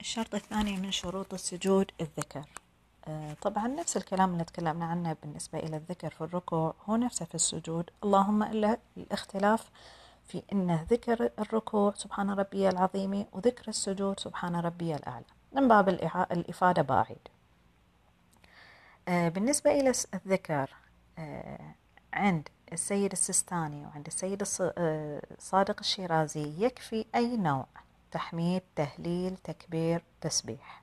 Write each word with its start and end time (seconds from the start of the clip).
الشرط 0.00 0.34
الثاني 0.34 0.76
من 0.76 0.92
شروط 0.92 1.34
السجود 1.34 1.90
الذكر. 2.00 2.44
آه، 3.08 3.36
طبعا 3.42 3.68
نفس 3.68 3.96
الكلام 3.96 4.32
اللي 4.32 4.44
تكلمنا 4.44 4.84
عنه 4.84 5.16
بالنسبة 5.22 5.58
إلى 5.58 5.76
الذكر 5.76 6.10
في 6.10 6.20
الركوع 6.20 6.74
هو 6.84 6.96
نفسه 6.96 7.24
في 7.24 7.34
السجود. 7.34 7.90
اللهم 8.04 8.42
إلا 8.42 8.78
الاختلاف 8.96 9.70
في 10.28 10.42
أن 10.52 10.86
ذكر 10.90 11.30
الركوع 11.38 11.94
سبحان 11.96 12.30
ربي 12.30 12.68
العظيم 12.68 13.26
وذكر 13.32 13.68
السجود 13.68 14.20
سبحان 14.20 14.56
ربي 14.56 14.94
الأعلى. 14.94 15.24
من 15.52 15.68
باب 15.68 15.88
الإفادة 16.32 16.82
باعد. 16.82 17.18
آه، 19.08 19.28
بالنسبة 19.28 19.70
إلى 19.70 19.92
الذكر 20.14 20.70
آه، 21.18 21.74
عند 22.12 22.48
السيد 22.72 23.12
السستاني 23.12 23.86
وعند 23.86 24.06
السيد 24.06 24.42
الصادق 25.38 25.76
الشيرازي 25.80 26.64
يكفي 26.64 27.04
أي 27.14 27.36
نوع. 27.36 27.66
تحميد 28.10 28.62
تهليل 28.76 29.36
تكبير 29.36 30.02
تسبيح. 30.20 30.82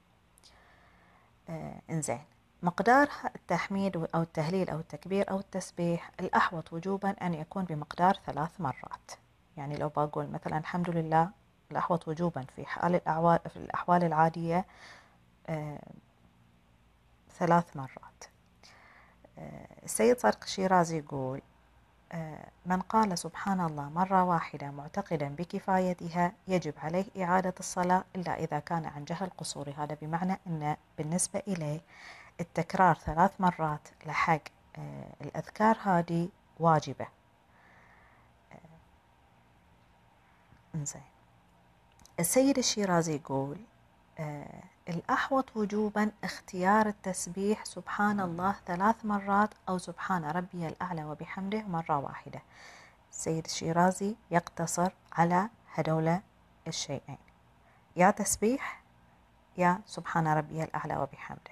آه 1.50 1.82
إنزين. 1.90 2.24
مقدار 2.64 3.10
التحميد 3.36 3.98
أو 4.16 4.22
التهليل 4.22 4.70
أو 4.70 4.80
التكبير 4.80 5.32
أو 5.32 5.40
التسبيح 5.40 6.12
الأحوط 6.20 6.74
وجوبا 6.74 7.10
أن 7.10 7.34
يكون 7.34 7.64
بمقدار 7.64 8.20
ثلاث 8.26 8.62
مرات. 8.62 9.12
يعني 9.58 9.78
لو 9.78 9.90
بقول 9.90 10.28
مثلا 10.28 10.58
الحمد 10.58 10.90
لله 10.90 11.30
الأحوط 11.72 12.08
وجوبا 12.08 12.46
في 12.56 12.66
حال 12.66 12.96
الأعوال 12.96 13.40
في 13.50 13.58
الأحوال 13.58 14.04
العادية 14.04 14.66
آه 15.48 15.80
ثلاث 17.40 17.78
مرات. 17.78 18.24
آه 19.38 19.68
السيد 19.84 20.20
صادق 20.20 20.44
الشيرازي 20.44 20.98
يقول 20.98 21.42
من 22.66 22.82
قال 22.82 23.18
سبحان 23.18 23.60
الله 23.62 23.90
مرة 23.90 24.24
واحدة 24.24 24.72
معتقدا 24.72 25.28
بكفايتها 25.28 26.32
يجب 26.48 26.74
عليه 26.78 27.06
إعادة 27.24 27.54
الصلاة 27.60 28.04
إلا 28.16 28.40
إذا 28.40 28.60
كان 28.60 28.86
عن 28.86 29.06
جهل 29.06 29.30
قصوري. 29.38 29.74
هذا 29.74 29.98
بمعنى 30.02 30.40
أن 30.48 30.78
بالنسبة 30.98 31.44
إليه 31.48 31.82
التكرار 32.40 32.96
ثلاث 32.96 33.32
مرات 33.42 33.88
لحق 34.06 34.42
آه، 34.78 35.14
الأذكار 35.22 35.78
هذه 35.84 36.30
واجبة. 36.60 37.08
آه، 38.52 38.58
إنزين. 40.76 41.02
السيد 42.20 42.58
الشيرازي 42.58 43.16
يقول 43.16 43.58
الأحوط 44.90 45.58
وجوبا 45.58 46.12
اختيار 46.24 46.88
التسبيح 46.88 47.66
سبحان 47.66 48.20
الله 48.20 48.56
ثلاث 48.68 49.06
مرات 49.06 49.50
أو 49.70 49.78
سبحان 49.78 50.26
ربي 50.26 50.68
الأعلى 50.68 51.06
وبحمده 51.06 51.62
مرة 51.62 51.98
واحدة. 51.98 52.42
السيد 53.12 53.46
الشيرازي 53.46 54.16
يقتصر 54.32 54.92
على 55.14 55.50
هدول 55.74 56.20
الشيئين. 56.68 57.18
يا 57.96 58.12
تسبيح 58.12 58.84
يا 59.58 59.80
سبحان 59.86 60.28
ربي 60.28 60.64
الأعلى 60.64 60.98
وبحمده. 60.98 61.52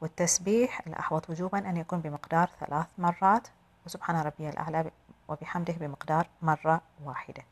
والتسبيح 0.00 0.86
الأحوط 0.86 1.30
وجوبا 1.30 1.58
أن 1.58 1.76
يكون 1.76 2.00
بمقدار 2.00 2.50
ثلاث 2.60 2.86
مرات 2.98 3.48
وسبحان 3.86 4.16
ربي 4.16 4.48
الأعلى 4.48 4.90
وبحمده 5.28 5.72
بمقدار 5.72 6.28
مرة 6.42 6.80
واحدة. 7.04 7.42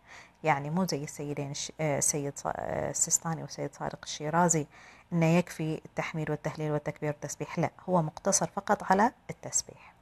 يعني 0.45 0.71
مو 0.71 0.85
زي 0.85 1.05
السيدين 1.05 1.53
السيد 1.81 2.33
آه، 2.47 2.51
آه، 2.51 2.91
السيستاني 2.91 3.43
والسيد 3.43 3.75
صادق 3.75 3.99
الشيرازي 4.03 4.67
انه 5.13 5.27
يكفي 5.27 5.81
التحميد 5.85 6.31
والتهليل 6.31 6.73
والتكبير 6.73 7.11
والتسبيح. 7.11 7.59
لا 7.59 7.71
هو 7.89 8.03
مقتصر 8.03 8.47
فقط 8.47 8.83
على 8.83 9.13
التسبيح. 9.31 9.95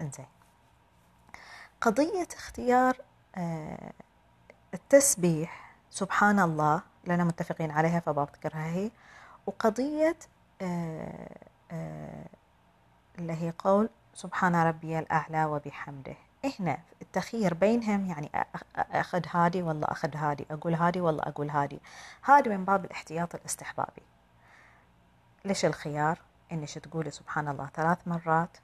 إنزين. 0.00 0.26
قضية 1.80 2.28
اختيار 2.36 2.96
آه، 3.36 3.92
التسبيح 4.74 5.74
سبحان 5.90 6.40
الله 6.40 6.82
لنا 7.06 7.24
متفقين 7.24 7.70
عليها 7.70 8.00
فبذكرها 8.00 8.66
هي 8.66 8.90
وقضية 9.46 10.16
اللي 13.18 13.32
هي 13.32 13.52
قول 13.58 13.88
سبحان 14.14 14.56
ربي 14.56 14.98
الأعلى 14.98 15.44
وبحمده. 15.44 16.14
هنا 16.60 16.78
التخيير 17.02 17.54
بينهم 17.54 18.06
يعني 18.06 18.30
أخذ 18.76 19.22
هادي 19.30 19.62
والله 19.62 19.86
أخذ 19.90 20.16
هادي 20.16 20.46
أقول 20.50 20.74
هادي 20.74 21.00
والله 21.00 21.22
أقول 21.22 21.50
هادي 21.50 21.80
هادي 22.24 22.50
من 22.50 22.64
باب 22.64 22.84
الاحتياط 22.84 23.34
الاستحبابي. 23.34 24.02
ليش 25.46 25.64
الخيار 25.64 26.18
إنش 26.52 26.74
تقولي 26.74 27.10
سبحان 27.10 27.48
الله 27.48 27.70
ثلاث 27.74 28.08
مرات 28.08 28.56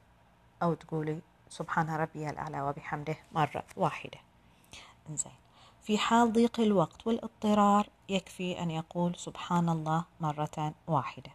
أو 0.62 0.74
تقولي 0.74 1.20
سبحان 1.48 1.90
ربي 1.90 2.30
الأعلى 2.30 2.62
وبحمده 2.62 3.16
مرة 3.32 3.64
واحدة؟ 3.76 4.18
إنزين. 5.10 5.32
في 5.82 5.98
حال 5.98 6.32
ضيق 6.32 6.60
الوقت 6.60 7.06
والاضطرار 7.06 7.88
يكفي 8.08 8.62
أن 8.62 8.70
يقول 8.70 9.16
سبحان 9.16 9.68
الله 9.68 10.04
مرة 10.20 10.74
واحدة. 10.86 11.30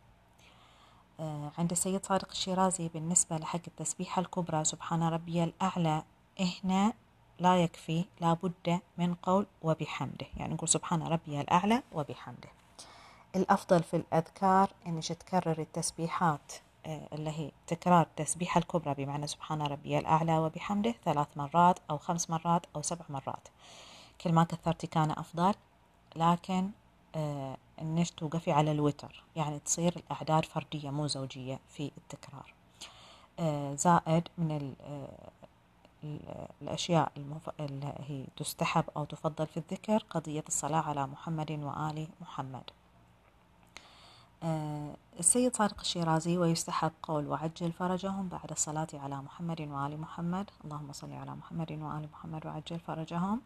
آه، 1.20 1.52
عند 1.58 1.72
السيد 1.72 2.06
صادق 2.06 2.32
الشيرازي 2.32 2.88
بالنسبة 2.88 3.38
لحق 3.38 3.62
التسبيحة 3.68 4.20
الكبرى 4.20 4.64
سبحان 4.64 5.04
ربي 5.04 5.44
الأعلى 5.44 6.04
هنا 6.40 6.94
لا 7.40 7.64
يكفي 7.64 8.06
لابد 8.22 8.80
من 8.98 9.14
قول 9.14 9.46
وبحمده. 9.62 10.28
يعني 10.38 10.54
نقول 10.54 10.70
سبحان 10.70 11.04
ربي 11.04 11.42
الأعلى 11.42 11.84
وبحمده. 11.92 12.50
الأفضل 13.36 13.84
في 13.84 13.98
الأذكار 13.98 14.70
إنك 14.88 15.08
تكرر 15.08 15.62
التسبيحات 15.62 16.54
آه، 16.86 17.08
اللي 17.14 17.30
هي 17.30 17.52
تكرار 17.68 18.02
التسبيحة 18.02 18.60
الكبرى 18.60 18.94
بمعنى 18.94 19.28
سبحان 19.28 19.62
ربي 19.62 20.00
الأعلى 20.00 20.38
وبحمده 20.38 20.96
ثلاث 21.06 21.28
مرات 21.36 21.80
أو 21.90 21.98
خمس 21.98 22.30
مرات 22.30 22.66
أو 22.76 22.82
سبع 22.82 23.06
مرات. 23.10 23.48
كل 24.22 24.34
ما 24.34 24.44
كثرتي 24.44 24.88
كان 24.88 25.12
أفضل 25.12 25.54
لكن 26.16 26.70
آه 27.16 27.58
إنك 27.82 28.10
توقفي 28.10 28.52
على 28.52 28.72
الوتر 28.72 29.24
يعني 29.36 29.60
تصير 29.60 29.96
الأعداد 29.96 30.46
فردية 30.46 30.90
مو 30.90 31.08
زوجية 31.08 31.60
في 31.70 31.92
التكرار. 31.98 32.54
آه 33.40 33.76
زائد 33.76 34.28
من 34.38 34.76
الأشياء 36.62 37.12
اللي 37.60 37.94
هي 38.08 38.26
تستحب 38.38 38.84
أو 38.98 39.06
تفضل 39.06 39.48
في 39.48 39.58
الذكر 39.58 40.06
قضية 40.10 40.44
الصلاة 40.48 40.82
على 40.82 41.08
محمد 41.08 41.52
وآل 41.52 42.08
محمد. 42.22 42.64
السيد 45.20 45.56
صادق 45.56 45.80
الشيرازي 45.80 46.38
ويستحب 46.38 46.92
قول 47.04 47.28
وعجل 47.28 47.72
فرجهم 47.72 48.28
بعد 48.28 48.52
الصلاة 48.52 48.88
على 48.94 49.16
محمد 49.22 49.62
وآل 49.62 50.02
محمد. 50.02 50.50
اللهم 50.66 50.94
صل 50.94 51.14
على 51.14 51.36
محمد 51.36 51.72
وآل 51.72 52.08
محمد 52.14 52.46
وعجل 52.46 52.80
فرجهم. 52.80 53.42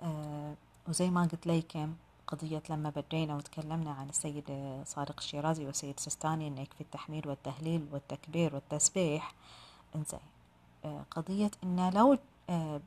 آه، 0.00 0.54
وزي 0.88 1.10
ما 1.10 1.22
قلت 1.22 1.46
لكم 1.46 1.94
قضية 2.26 2.62
لما 2.70 2.92
بدينا 2.96 3.36
وتكلمنا 3.36 3.90
عن 3.90 4.08
السيد 4.08 4.44
صادق 4.86 5.14
الشيرازي 5.18 5.66
والسيد 5.66 6.00
سستاني 6.00 6.48
إنه 6.48 6.60
يكفي 6.60 6.80
التحميد 6.80 7.26
والتهليل 7.26 7.86
والتكبير 7.92 8.54
والتسبيح. 8.54 9.32
إنزين 9.96 10.20
آه، 10.84 11.02
قضية 11.10 11.50
إن 11.64 11.90
لو 11.94 12.12
آه، 12.12 12.18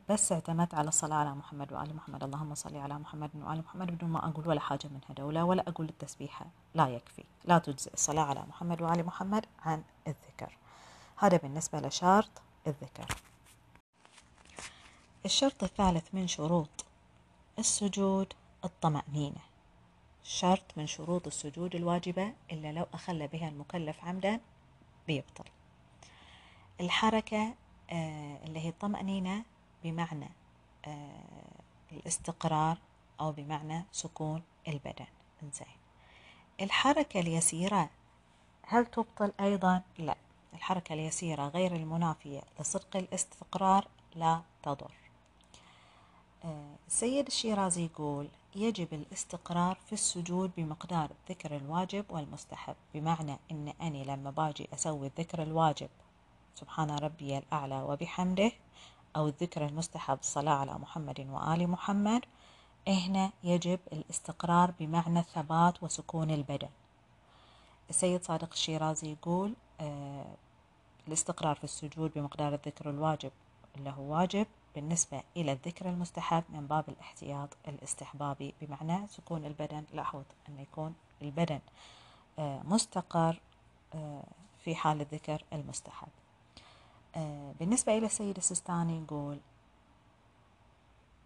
بس 0.09 0.31
اعتمدت 0.31 0.73
على 0.73 0.87
الصلاة 0.87 1.15
على 1.15 1.35
محمد 1.35 1.73
وآل 1.73 1.95
محمد. 1.95 2.23
اللهم 2.23 2.55
صل 2.55 2.77
على 2.77 2.99
محمد 2.99 3.29
وآل 3.35 3.59
محمد 3.59 3.91
بدون 3.91 4.09
ما 4.09 4.29
أقول 4.29 4.47
ولا 4.47 4.59
حاجة 4.59 4.87
من 4.87 4.99
هدولة 5.09 5.43
ولا 5.43 5.69
أقول 5.69 5.89
التسبيحة 5.89 6.45
لا 6.75 6.87
يكفي. 6.87 7.23
لا 7.45 7.57
تجزئ 7.57 7.93
الصلاة 7.93 8.23
على 8.23 8.43
محمد 8.49 8.81
وآل 8.81 9.05
محمد 9.05 9.45
عن 9.65 9.83
الذكر. 10.07 10.57
هذا 11.17 11.37
بالنسبة 11.37 11.79
لشرط 11.79 12.41
الذكر. 12.67 13.15
الشرط 15.25 15.63
الثالث 15.63 16.07
من 16.13 16.27
شروط 16.27 16.85
السجود 17.59 18.33
الطمأنينة. 18.65 19.41
شرط 20.23 20.77
من 20.77 20.87
شروط 20.87 21.27
السجود 21.27 21.75
الواجبة 21.75 22.33
إلا 22.51 22.71
لو 22.71 22.85
أخل 22.93 23.27
بها 23.27 23.49
المكلف 23.49 24.03
عمدا 24.03 24.39
بيبطل. 25.07 25.45
الحركة 26.79 27.53
آه، 27.91 28.45
اللي 28.45 28.59
هي 28.59 28.69
الطمأنينة 28.69 29.43
بمعنى 29.83 30.29
آه، 30.85 31.61
الاستقرار 31.91 32.77
أو 33.19 33.31
بمعنى 33.31 33.85
سكون 33.91 34.41
البدن. 34.67 35.05
إنزين. 35.43 35.67
الحركة 36.61 37.19
اليسيرة 37.19 37.89
هل 38.67 38.85
تبطل 38.85 39.31
أيضا؟ 39.39 39.81
لا. 39.97 40.15
الحركة 40.53 40.93
اليسيرة 40.93 41.47
غير 41.47 41.75
المنافية 41.75 42.41
لصدق 42.59 42.95
الاستقرار 42.97 43.87
لا 44.15 44.41
تضر. 44.63 44.91
آه، 46.45 46.75
السيد 46.87 47.27
الشيرازي 47.27 47.85
يقول 47.85 48.27
يجب 48.55 48.93
الاستقرار 48.93 49.77
في 49.85 49.93
السجود 49.93 50.51
بمقدار 50.57 51.09
الذكر 51.11 51.55
الواجب 51.55 52.05
والمستحب. 52.09 52.75
بمعنى 52.93 53.37
أن 53.51 53.73
أني 53.81 54.03
لما 54.03 54.31
باجي 54.31 54.67
أسوي 54.73 55.07
الذكر 55.07 55.43
الواجب 55.43 55.89
سبحان 56.55 56.89
ربي 56.91 57.37
الأعلى 57.37 57.81
وبحمده 57.81 58.51
أو 59.15 59.27
الذكر 59.27 59.65
المستحب 59.65 60.19
الصلاة 60.19 60.53
على 60.53 60.73
محمد 60.73 61.19
وآل 61.19 61.67
محمد 61.67 62.21
هنا 62.87 63.31
يجب 63.43 63.79
الاستقرار 63.93 64.73
بمعنى 64.79 65.19
الثبات 65.19 65.83
وسكون 65.83 66.31
البدن. 66.31 66.69
السيد 67.89 68.23
صادق 68.23 68.49
الشيرازي 68.51 69.11
يقول 69.11 69.53
آه 69.81 70.35
الاستقرار 71.07 71.55
في 71.55 71.63
السجود 71.63 72.11
بمقدار 72.15 72.53
الذكر 72.53 72.89
الواجب 72.89 73.31
اللي 73.77 73.89
هو 73.89 74.15
واجب 74.15 74.47
بالنسبة 74.75 75.23
إلى 75.37 75.51
الذكر 75.51 75.89
المستحب 75.89 76.43
من 76.49 76.67
باب 76.67 76.89
الاحتياط 76.89 77.49
الاستحبابي 77.67 78.53
بمعنى 78.61 79.07
سكون 79.07 79.45
البدن 79.45 79.83
لاحظ 79.93 80.23
أن 80.49 80.59
يكون 80.59 80.93
البدن 81.21 81.59
آه، 82.39 82.61
مستقر 82.63 83.39
آه، 83.95 84.23
في 84.63 84.75
حال 84.75 85.01
الذكر 85.01 85.43
المستحب. 85.53 86.07
بالنسبة 87.59 87.97
إلى 87.97 88.05
السيد 88.05 88.37
السيستاني 88.37 89.01
يقول 89.03 89.39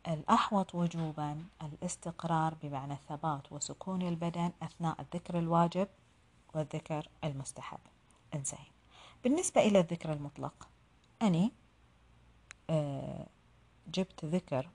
الأحوط 0.07 0.75
وجوبا 0.75 1.45
الاستقرار 1.61 2.55
بمعنى 2.63 2.93
الثبات 2.93 3.51
وسكون 3.51 4.01
البدن 4.01 4.51
أثناء 4.61 5.01
الذكر 5.01 5.39
الواجب 5.39 5.87
والذكر 6.53 7.09
المستحب. 7.23 7.79
إنزين. 8.35 8.65
بالنسبة 9.23 9.61
إلى 9.61 9.79
الذكر 9.79 10.13
المطلق 10.13 10.67
أني 11.21 11.51
جبت 13.93 14.25
ذكر 14.25 14.69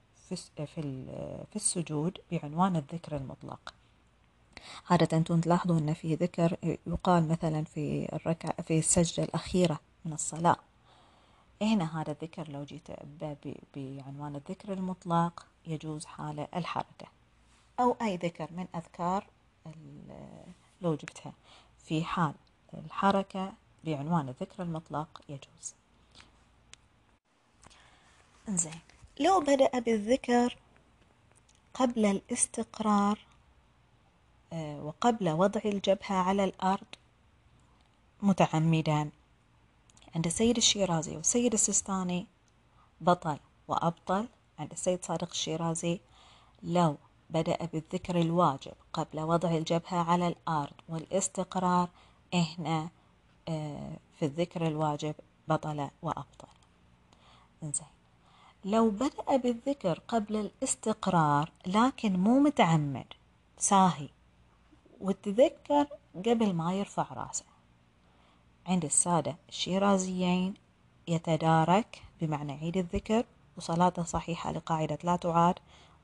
في 0.67 1.57
السجود 1.57 2.19
بعنوان 2.33 2.77
الذكر 2.77 3.17
المطلق. 3.17 3.75
عادة 4.91 5.17
أنتم 5.17 5.41
تلاحظوا 5.41 5.79
أن 5.79 5.95
في 5.95 6.15
ذكر 6.15 6.57
يقال 6.87 7.29
مثلا 7.29 7.65
في 7.65 8.09
الركعة 8.13 8.63
في 8.63 8.79
السجدة 8.79 9.25
الأخيرة 9.25 9.81
من 10.05 10.13
الصلاة. 10.13 10.57
هنا 11.63 12.01
هذا 12.01 12.13
الذكر 12.13 12.49
لو 12.51 12.65
جيت 12.65 12.89
بعنوان 13.77 14.37
الذكر 14.37 14.73
المطلق 14.73 15.47
يجوز 15.67 16.05
حال 16.05 16.47
الحركة. 16.57 17.07
أو 17.81 17.97
أي 18.03 18.17
ذكر 18.17 18.49
من 18.53 18.67
أذكار 18.75 19.27
لو 20.81 20.95
جبتها. 20.95 21.33
في 21.85 22.05
حال 22.05 22.35
الحركة 22.75 23.53
بعنوان 23.85 24.29
الذكر 24.29 24.63
المطلق 24.63 25.21
يجوز. 25.29 25.75
زين 28.49 28.81
لو 29.21 29.41
بدأ 29.41 29.79
بالذكر 29.79 30.57
قبل 31.75 32.07
الاستقرار 32.07 33.19
آه، 34.53 34.83
وقبل 34.83 35.29
وضع 35.29 35.61
الجبهة 35.65 36.15
على 36.15 36.45
الأرض 36.45 36.87
متعمدا. 38.23 39.11
عند 40.15 40.27
السيد 40.27 40.57
الشيرازي 40.57 41.17
والسيد 41.17 41.53
السيستاني 41.53 42.27
بطل 43.01 43.39
وأبطل. 43.69 44.29
عند 44.59 44.73
السيد 44.73 45.05
صادق 45.05 45.31
الشيرازي 45.31 46.01
لو 46.63 46.97
بدأ 47.31 47.65
بالذكر 47.73 48.21
الواجب 48.21 48.73
قبل 48.93 49.21
وضع 49.21 49.51
الجبهة 49.51 50.11
على 50.11 50.29
الأرض 50.29 50.73
والاستقرار 50.89 51.89
هنا 52.35 52.89
آه، 53.49 53.97
في 54.19 54.25
الذكر 54.25 54.67
الواجب 54.67 55.15
بطل 55.49 55.89
وأبطل. 56.03 56.49
إنزين. 57.63 57.87
لو 58.65 58.91
بدأ 58.91 59.37
بالذكر 59.37 60.01
قبل 60.09 60.37
الاستقرار 60.37 61.53
لكن 61.67 62.19
مو 62.19 62.41
متعمد 62.41 63.07
ساهي 63.59 64.09
وتذكر 65.01 65.87
قبل 66.27 66.53
ما 66.53 66.75
يرفع 66.75 67.07
رأسه. 67.13 67.45
عند 68.71 68.85
السادة 68.85 69.37
الشيرازيين 69.49 70.55
يتدارك 71.09 72.03
بمعنى 72.21 72.53
عيد 72.53 72.77
الذكر 72.77 73.25
وصلاته 73.57 74.03
صحيحة 74.03 74.53
لقاعدة 74.53 74.99
لا 75.05 75.17
تعاد 75.17 75.55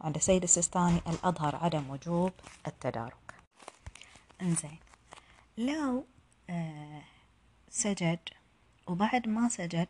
وعند 0.01 0.17
السيد 0.17 0.43
السيستاني 0.43 0.99
الأظهر 1.07 1.57
عدم 1.57 1.91
وجوب 1.91 2.33
التدارك. 2.67 3.35
إنزين. 4.43 4.79
لو 5.59 6.05
آه 6.51 7.03
سجد 7.71 8.19
وبعد 8.87 9.29
ما 9.29 9.49
سجد 9.49 9.89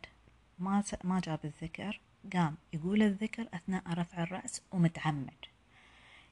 ما 0.59 0.83
ما 1.03 1.19
جاب 1.19 1.39
الذكر 1.43 1.99
قام 2.33 2.57
يقول 2.73 3.03
الذكر 3.03 3.47
أثناء 3.53 3.83
رفع 3.93 4.23
الرأس 4.23 4.61
ومتعمد. 4.71 5.45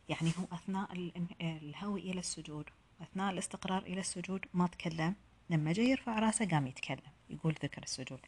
يعني 0.10 0.32
هو 0.40 0.56
أثناء 0.56 1.12
الهوي 1.42 2.02
إلى 2.02 2.20
السجود 2.20 2.70
أثناء 3.02 3.32
الاستقرار 3.32 3.82
إلى 3.82 4.00
السجود 4.00 4.46
ما 4.54 4.68
تكلم. 4.68 5.16
لما 5.50 5.74
جاي 5.74 5.86
يرفع 5.86 6.20
راسه 6.20 6.46
قام 6.50 6.68
يتكلم 6.68 7.12
يقول 7.30 7.56
ذكر 7.64 7.84
السجود. 7.84 8.20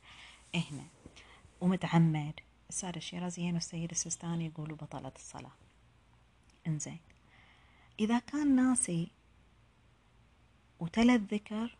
هنا 0.56 0.86
ومتعمد. 1.62 2.40
السادة 2.70 2.98
الشيرازيين 2.98 3.54
والسيد 3.54 3.92
السيستاني 3.92 4.46
يقولوا 4.46 4.78
بطلت 4.78 5.16
الصلاة. 5.16 5.52
إنزين. 6.68 7.00
إذا 8.00 8.20
كان 8.20 8.56
ناسي 8.56 9.12
وتلا 10.80 11.16
الذكر 11.16 11.78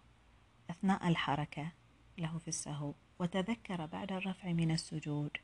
أثناء 0.70 1.08
الحركة 1.08 1.72
له 2.18 2.38
في 2.38 2.48
السهو 2.48 2.94
وتذكر 3.20 3.86
بعد 3.86 4.12
الرفع 4.12 4.52
من 4.52 4.72
السجود 4.72 5.38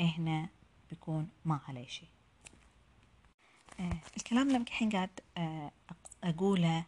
هنا 0.00 0.48
بيكون 0.90 1.28
ما 1.44 1.60
عليه 1.68 1.86
شيء. 1.86 2.08
آه 3.80 3.98
الكلام 4.16 4.46
اللي 4.46 4.58
الحين 4.58 4.90
قاعد 4.90 5.20
آه 5.36 5.72
أقوله 6.24 6.84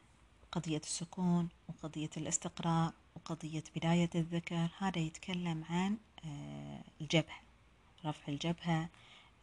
قضية 0.57 0.81
السكون 0.85 1.49
وقضية 1.69 2.11
الاستقراء 2.17 2.93
وقضية 3.17 3.65
بداية 3.77 4.11
الذكر 4.15 4.69
هذا 4.79 4.99
يتكلم 4.99 5.65
عن 5.71 5.97
آه 6.25 6.81
الجبهة 7.01 7.41
رفع 8.05 8.33
الجبهة 8.33 8.89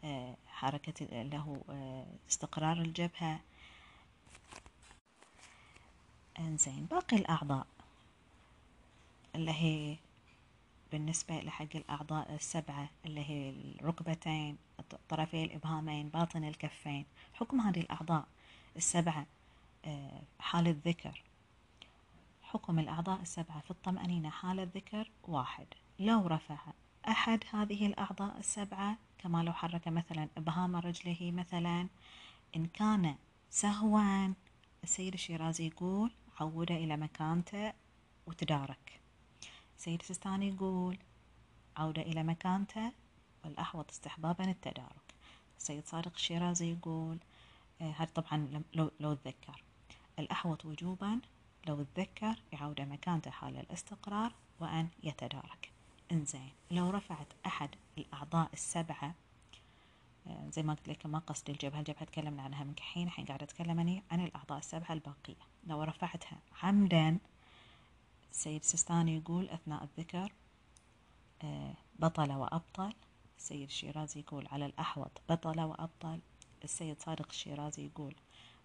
آه 0.03 0.35
حركة 0.47 1.05
له 1.23 1.61
آه 1.69 2.05
استقرار 2.29 2.81
الجبهة. 2.81 3.39
إنزين 6.39 6.85
باقي 6.85 7.17
الأعضاء. 7.17 7.67
اللي 9.35 9.51
هي 9.51 9.97
بالنسبة 10.91 11.39
لحق 11.41 11.75
الأعضاء 11.75 12.35
السبعة 12.35 12.89
اللي 13.05 13.29
هي 13.29 13.49
الركبتين 13.49 14.57
طرفي 15.09 15.43
الإبهامين 15.43 16.09
باطن 16.09 16.43
الكفين 16.43 17.05
حكم 17.33 17.61
هذه 17.61 17.79
الأعضاء 17.79 18.25
السبعة. 18.75 19.25
آه، 19.85 20.21
حال 20.39 20.67
الذكر 20.67 21.23
حكم 22.41 22.79
الأعضاء 22.79 23.21
السبعة 23.21 23.59
في 23.61 23.71
الطمأنينة 23.71 24.29
حال 24.29 24.59
الذكر 24.59 25.11
واحد. 25.23 25.67
لو 25.99 26.27
رفع 26.27 26.57
أحد 27.07 27.43
هذه 27.51 27.85
الأعضاء 27.85 28.37
السبعة 28.39 28.97
كما 29.17 29.43
لو 29.43 29.53
حرك 29.53 29.87
مثلا 29.87 30.29
إبهام 30.37 30.75
رجله 30.75 31.31
مثلا 31.31 31.87
إن 32.55 32.65
كان 32.65 33.15
سهوا 33.49 34.33
السيد 34.83 35.13
الشيرازي 35.13 35.67
يقول 35.67 36.11
عوده 36.39 36.75
إلى 36.75 36.97
مكانته 36.97 37.73
وتدارك. 38.27 39.01
سيد 39.77 39.99
السيستاني 39.99 40.49
يقول 40.49 40.97
عودة 41.77 42.01
إلى 42.01 42.23
مكانته 42.23 42.91
والأحوط 43.45 43.91
استحبابا 43.91 44.51
التدارك. 44.51 45.13
السيد 45.57 45.87
صادق 45.87 46.11
الشيرازي 46.15 46.71
يقول 46.71 47.17
آه، 47.81 47.91
هذا 47.97 48.09
طبعا 48.15 48.63
لو, 48.73 48.91
لو 48.99 49.13
تذكر. 49.13 49.63
الأحوط 50.23 50.65
وجوبا 50.65 51.19
لو 51.67 51.83
تذكر 51.95 52.35
يعود 52.53 52.81
مكانته 52.81 53.31
حال 53.31 53.57
الاستقرار 53.57 54.33
وأن 54.59 54.87
يتدارك. 55.03 55.71
إنزين 56.11 56.51
لو 56.71 56.89
رفعت 56.89 57.27
أحد 57.45 57.69
الأعضاء 57.97 58.49
السبعة 58.53 59.15
آه، 60.27 60.49
زي 60.49 60.63
ما 60.63 60.73
قلت 60.73 60.89
لك 60.89 61.05
ما 61.05 61.19
قصدي 61.19 61.51
الجبهة 61.51 61.79
الجبهة 61.79 62.03
تكلمنا 62.03 62.41
عنها 62.43 62.63
من 62.63 62.73
كحين 62.73 63.07
الحين 63.07 63.25
قاعدة 63.25 63.43
أتكلم 63.43 64.01
عن 64.11 64.19
الأعضاء 64.19 64.57
السبعة 64.57 64.93
الباقية. 64.93 65.35
لو 65.67 65.83
رفعتها 65.83 66.39
عمدا 66.63 67.17
السيد 68.31 68.63
سستاني 68.63 69.17
يقول 69.17 69.49
أثناء 69.49 69.83
الذكر 69.83 70.33
آه، 71.43 71.73
بطل 71.99 72.31
وأبطل. 72.31 72.93
السيد 73.37 73.67
الشيرازي 73.67 74.19
يقول 74.19 74.47
على 74.47 74.65
الأحوط 74.65 75.21
بطل 75.29 75.61
وأبطل. 75.61 76.19
السيد 76.63 77.01
صادق 77.01 77.27
الشيرازي 77.29 77.85
يقول 77.85 78.15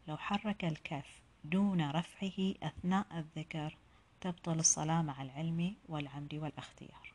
لو 0.08 0.16
حرك 0.16 0.64
الكف 0.64 1.22
دون 1.50 1.90
رفعه 1.90 2.54
أثناء 2.62 3.06
الذكر 3.12 3.76
تبطل 4.20 4.58
الصلاة 4.58 5.02
مع 5.02 5.22
العلم 5.22 5.74
والعمد 5.88 6.34
والأختيار. 6.34 7.12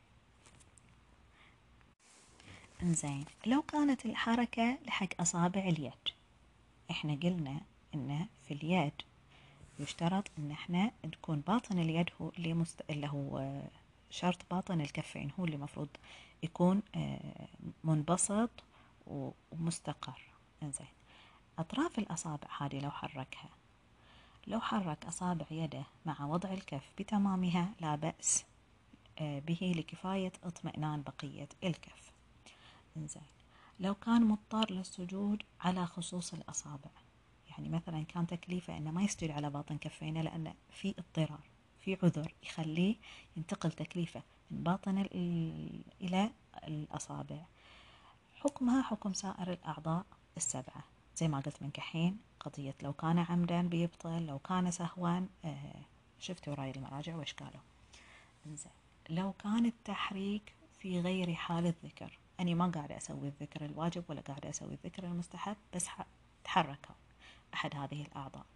إنزين 2.82 3.24
لو 3.46 3.62
كانت 3.62 4.06
الحركة 4.06 4.78
لحق 4.86 5.20
أصابع 5.20 5.60
اليد. 5.60 5.92
إحنا 6.90 7.14
قلنا 7.14 7.60
انه 7.94 8.26
في 8.48 8.54
اليد 8.54 8.92
يشترط 9.78 10.30
إن 10.38 10.50
إحنا 10.50 10.90
تكون 11.12 11.40
باطن 11.40 11.78
اليد 11.78 12.10
هو 12.20 12.28
اللي, 12.38 12.54
مست... 12.54 12.82
اللي 12.90 13.08
هو 13.08 13.62
شرط 14.10 14.38
باطن 14.50 14.80
الكفين 14.80 15.30
هو 15.38 15.44
اللي 15.44 15.56
مفروض 15.56 15.88
يكون 16.42 16.82
آه، 16.96 17.48
منبسط 17.84 18.50
ومستقر. 19.06 20.20
إنزين 20.62 20.86
أطراف 21.58 21.98
الأصابع 21.98 22.48
هذه 22.58 22.80
لو 22.80 22.90
حركها 22.90 23.48
لو 24.46 24.60
حرك 24.60 25.04
أصابع 25.06 25.46
يده 25.50 25.84
مع 26.06 26.26
وضع 26.26 26.52
الكف 26.52 26.92
بتمامها 26.98 27.74
لا 27.80 27.94
بأس 27.94 28.44
آه، 29.18 29.38
به 29.38 29.72
لكفاية 29.76 30.32
اطمئنان 30.44 31.02
بقية 31.02 31.48
الكف. 31.64 32.12
إنزين. 32.96 33.22
لو 33.80 33.94
كان 33.94 34.24
مضطر 34.24 34.72
للسجود 34.72 35.42
على 35.60 35.86
خصوص 35.86 36.34
الأصابع 36.34 36.90
يعني 37.50 37.68
مثلا 37.68 38.02
كان 38.02 38.26
تكليفه 38.26 38.76
إنه 38.76 38.90
ما 38.90 39.02
يسجد 39.02 39.30
على 39.30 39.50
باطن 39.50 39.78
كفينه 39.78 40.22
لأنه 40.22 40.54
في 40.70 40.94
اضطرار 40.98 41.40
في 41.80 41.98
عذر 42.02 42.34
يخليه 42.42 42.96
ينتقل 43.36 43.72
تكليفه 43.72 44.22
من 44.50 44.62
باطن 44.62 44.98
إلى 46.00 46.30
الأصابع. 46.64 47.44
حكمها 48.34 48.82
حكم 48.82 49.12
سائر 49.12 49.52
الأعضاء 49.52 50.06
السبعة. 50.36 50.84
زي 51.16 51.28
ما 51.28 51.40
قلت 51.40 51.62
من 51.62 51.70
كحين 51.70 52.18
قضية 52.44 52.74
لو 52.82 52.92
كان 52.92 53.18
عمدا 53.18 53.62
بيبطل 53.62 54.26
لو 54.26 54.38
كان 54.38 54.70
سهوا 54.70 55.26
آه 55.44 55.80
شفتوا 56.18 56.54
رأي 56.54 56.70
المراجع 56.70 57.16
وإيش 57.16 57.34
قالوا؟ 57.34 57.60
إنزين. 58.46 58.72
لو 59.10 59.32
كان 59.32 59.66
التحريك 59.66 60.54
في 60.78 61.00
غير 61.00 61.34
حال 61.34 61.66
الذكر 61.66 62.18
أنا 62.40 62.54
ما 62.54 62.66
قاعدة 62.66 62.96
أسوي 62.96 63.28
الذكر 63.28 63.64
الواجب 63.64 64.04
ولا 64.08 64.20
قاعدة 64.20 64.50
أسوي 64.50 64.72
الذكر 64.74 65.04
المستحب 65.04 65.56
بس 65.74 65.86
تحركوا 66.44 66.94
أحد 67.54 67.76
هذه 67.76 68.02
الأعضاء. 68.02 68.46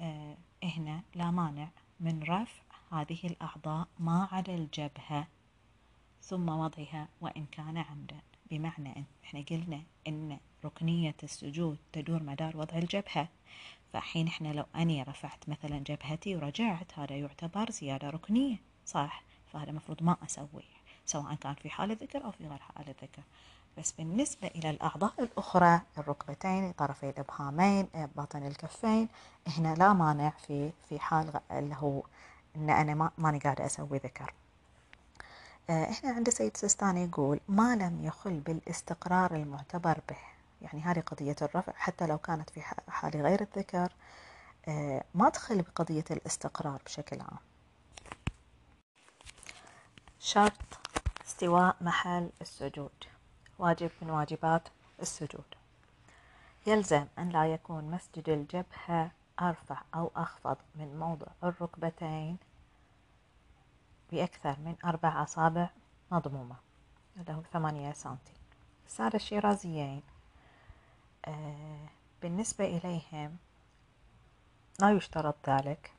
آه 0.00 0.36
هنا 0.64 1.02
لا 1.14 1.30
مانع 1.30 1.68
من 2.00 2.22
رفع 2.22 2.62
هذه 2.92 3.18
الأعضاء 3.24 3.88
ما 3.98 4.28
على 4.32 4.54
الجبهة 4.54 5.26
ثم 6.22 6.48
وضعها 6.48 7.08
وإن 7.20 7.46
كان 7.46 7.78
عمدا. 7.78 8.20
بمعنى 8.50 8.96
إن 8.96 9.04
إحنا 9.24 9.40
قلنا 9.50 9.82
إن 10.08 10.38
ركنية 10.64 11.14
السجود 11.22 11.76
تدور 11.92 12.22
مدار 12.22 12.56
وضع 12.56 12.78
الجبهة. 12.78 13.28
فحين 13.92 14.26
إحنا 14.26 14.48
لو 14.48 14.64
أني 14.76 15.02
رفعت 15.02 15.48
مثلا 15.48 15.78
جبهتي 15.78 16.36
ورجعت 16.36 16.98
هذا 16.98 17.16
يعتبر 17.16 17.70
زيادة 17.70 18.10
ركنية. 18.10 18.56
صح 18.86 19.22
فهذا 19.52 19.72
مفروض 19.72 20.02
ما 20.02 20.16
أسويه 20.24 20.74
سواء 21.06 21.34
كان 21.34 21.54
في 21.54 21.70
حال 21.70 21.90
الذكر 21.90 22.24
أو 22.24 22.30
في 22.30 22.46
غير 22.46 22.58
حال 22.58 22.88
الذكر. 22.88 23.22
بس 23.78 23.92
بالنسبة 23.92 24.48
إلى 24.48 24.70
الأعضاء 24.70 25.12
الأخرى 25.18 25.80
الركبتين 25.98 26.72
طرفي 26.72 27.10
الإبهامين 27.10 27.88
باطن 28.16 28.46
الكفين 28.46 29.08
هنا 29.46 29.74
لا 29.74 29.92
مانع 29.92 30.30
في 30.30 30.70
في 30.88 30.98
حال 30.98 31.40
اللي 31.50 31.74
هو 31.78 32.02
إن 32.56 32.70
أنا 32.70 32.94
ما 32.94 33.10
ماني 33.18 33.38
قاعدة 33.38 33.66
أسوي 33.66 33.98
ذكر. 33.98 34.34
آه، 35.70 35.84
هنا 35.84 36.12
عند 36.12 36.26
السيد 36.26 36.56
سيستاني 36.56 37.04
يقول 37.04 37.40
ما 37.48 37.76
لم 37.76 38.04
يخل 38.04 38.40
بالاستقرار 38.40 39.34
المعتبر 39.34 40.00
به. 40.08 40.33
يعني 40.64 40.82
هذه 40.82 41.00
قضية 41.00 41.36
الرفع 41.42 41.72
حتى 41.76 42.06
لو 42.06 42.18
كانت 42.18 42.50
في 42.50 42.62
حال 42.88 43.22
غير 43.22 43.40
الذكر 43.40 43.92
آه، 44.68 45.04
ما 45.14 45.28
تخل 45.28 45.62
بقضية 45.62 46.04
الاستقرار 46.10 46.82
بشكل 46.86 47.20
عام. 47.20 47.38
شرط 50.18 50.52
استواء 51.26 51.76
محل 51.80 52.30
السجود. 52.40 53.04
واجب 53.58 53.90
من 54.02 54.10
واجبات 54.10 54.68
السجود. 55.02 55.44
يلزم 56.66 57.06
أن 57.18 57.28
لا 57.28 57.52
يكون 57.52 57.84
مسجد 57.90 58.28
الجبهة 58.28 59.10
أرفع 59.40 59.82
أو 59.94 60.10
أخفض 60.16 60.56
من 60.74 60.98
موضع 60.98 61.26
الركبتين 61.44 62.36
بأكثر 64.12 64.56
من 64.58 64.74
أربع 64.84 65.22
أصابع 65.22 65.70
مضمومة 66.10 66.56
هو 67.30 67.42
ثمانية 67.52 67.92
سنتي. 67.92 68.32
السادة 68.86 69.16
الشيرازيين 69.16 70.02
بالنسبة 72.22 72.64
إليهم 72.64 73.36
لا 74.80 74.90
يشترط 74.90 75.48
ذلك. 75.48 75.92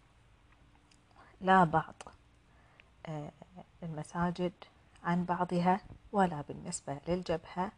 لا 1.41 1.63
بعض 1.63 1.95
آه 3.05 3.31
المساجد 3.83 4.53
عن 5.03 5.25
بعضها 5.25 5.79
ولا 6.11 6.41
بالنسبة 6.41 6.99
للجبهة 7.07 7.71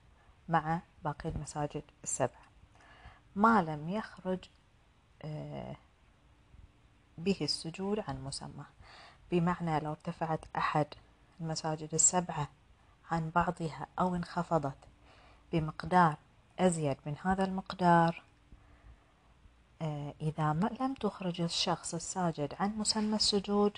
مع 0.50 0.82
باقي 1.04 1.30
المساجد 1.30 1.84
السبع. 2.04 2.39
ما 3.36 3.62
لم 3.62 3.89
يخرج 3.89 4.39
آه، 5.22 5.75
به 7.18 7.38
السجود 7.42 8.00
عن 8.08 8.24
مسمى. 8.24 8.66
بمعنى 9.32 9.80
لو 9.80 9.92
ارتفعت 9.92 10.46
أحد 10.56 10.88
المساجد 11.42 11.94
السبعة 11.94 12.48
عن 13.12 13.30
بعضها 13.30 13.88
أو 14.00 14.16
انخفضت 14.16 14.77
بمقدار 15.54 16.18
أزيد 16.60 16.98
من 17.06 17.16
هذا 17.24 17.44
المقدار. 17.44 18.24
آه، 19.82 20.14
إذا 20.22 20.54
ما 20.54 20.70
لم 20.80 20.94
تخرج 20.94 21.42
الشخص 21.42 21.94
الساجد 21.94 22.54
عن 22.60 22.78
مسمى 22.78 23.16
السجود 23.16 23.78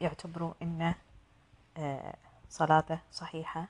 يعتبروا 0.00 0.52
أنه 0.62 0.94
آه، 1.76 2.14
صلاته 2.50 2.98
صحيحة 3.12 3.66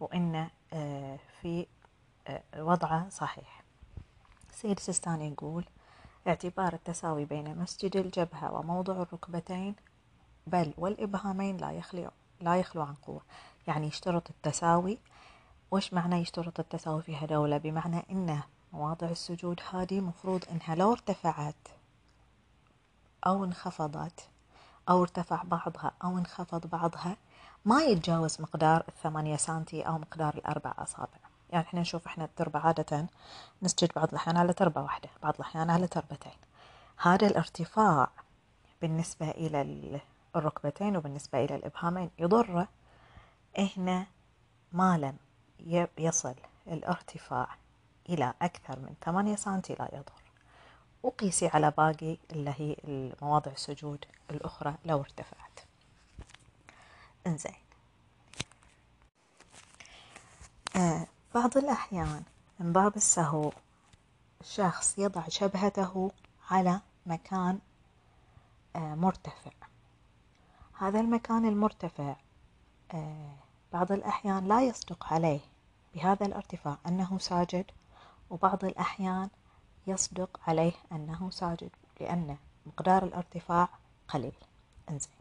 وأن 0.00 0.48
آه، 0.72 1.18
في 1.40 1.66
وضعه 2.56 3.08
صحيح. 3.08 3.62
سيد 4.52 4.78
سيستاني 4.80 5.28
يقول 5.28 5.64
اعتبار 6.28 6.72
التساوي 6.72 7.24
بين 7.24 7.58
مسجد 7.58 7.96
الجبهة 7.96 8.52
وموضع 8.52 9.02
الركبتين 9.02 9.74
بل 10.46 10.74
والإبهامين 10.78 11.56
لا 11.56 11.72
يخلو 11.72 12.10
لا 12.40 12.56
يخلو 12.56 12.82
عن 12.82 12.94
قوة. 12.94 13.20
يعني 13.66 13.86
يشترط 13.86 14.30
التساوي 14.30 14.98
وش 15.70 15.92
معنى 15.92 16.16
يشترط 16.16 16.60
التساوي 16.60 17.02
في 17.02 17.16
هدولة 17.16 17.58
بمعنى 17.58 18.02
إن 18.10 18.40
مواضع 18.72 19.08
السجود 19.08 19.60
هذه 19.70 20.00
مفروض 20.00 20.44
إنها 20.50 20.74
لو 20.74 20.92
ارتفعت 20.92 21.68
أو 23.26 23.44
انخفضت 23.44 24.28
أو 24.88 25.02
ارتفع 25.02 25.42
بعضها 25.42 25.92
أو 26.04 26.18
انخفض 26.18 26.66
بعضها 26.66 27.16
ما 27.64 27.82
يتجاوز 27.82 28.40
مقدار 28.40 28.84
الثمانية 28.88 29.36
سنتي 29.36 29.82
أو 29.82 29.98
مقدار 29.98 30.34
الأربع 30.34 30.74
أصابع. 30.78 31.18
يعني 31.50 31.64
إحنا 31.64 31.80
نشوف 31.80 32.06
إحنا 32.06 32.24
التربة 32.24 32.58
عادة 32.58 33.06
نسجد 33.62 33.92
بعض 33.96 34.08
الأحيان 34.08 34.36
على 34.36 34.52
تربة 34.52 34.82
واحدة 34.82 35.08
بعض 35.22 35.34
الأحيان 35.34 35.70
على 35.70 35.86
تربتين. 35.86 36.32
هذا 36.96 37.26
الارتفاع 37.26 38.10
بالنسبة 38.82 39.30
إلى 39.30 40.00
الركبتين 40.36 40.96
وبالنسبة 40.96 41.44
إلى 41.44 41.54
الإبهامين 41.54 42.10
يضره 42.18 42.68
هنا 43.58 44.06
ما 44.72 44.98
لم 44.98 45.16
يصل 45.98 46.34
الارتفاع 46.66 47.48
إلى 48.08 48.34
أكثر 48.42 48.78
من 48.78 48.94
ثمانية 49.04 49.36
سنتي 49.36 49.74
لا 49.74 49.88
يضر 49.92 50.22
وقيسي 51.02 51.48
على 51.48 51.70
باقي 51.70 52.16
اللي 52.30 52.54
هي 52.58 52.76
المواضع 52.84 53.52
السجود 53.52 54.04
الأخرى 54.30 54.74
لو 54.84 55.00
ارتفعت. 55.00 55.60
إنزين. 57.26 57.54
آه 60.76 61.06
بعض 61.34 61.56
الأحيان 61.56 62.22
من 62.60 62.72
باب 62.72 62.96
السهو 62.96 63.52
الشخص 64.40 64.98
يضع 64.98 65.22
جبهته 65.28 66.10
على 66.50 66.80
مكان 67.06 67.58
آه 68.76 68.94
مرتفع. 68.94 69.50
هذا 70.78 71.00
المكان 71.00 71.44
المرتفع 71.48 72.16
آه 72.94 73.34
بعض 73.72 73.92
الأحيان 73.92 74.48
لا 74.48 74.62
يصدق 74.62 75.12
عليه 75.12 75.40
بهذا 75.94 76.26
الارتفاع 76.26 76.76
أنه 76.86 77.18
ساجد 77.18 77.64
وبعض 78.30 78.64
الأحيان 78.64 79.28
يصدق 79.86 80.40
عليه 80.46 80.72
أنه 80.92 81.30
ساجد 81.30 81.70
لأن 82.00 82.36
مقدار 82.66 83.04
الارتفاع 83.04 83.68
قليل. 84.08 84.32
إنزين. 84.90 85.12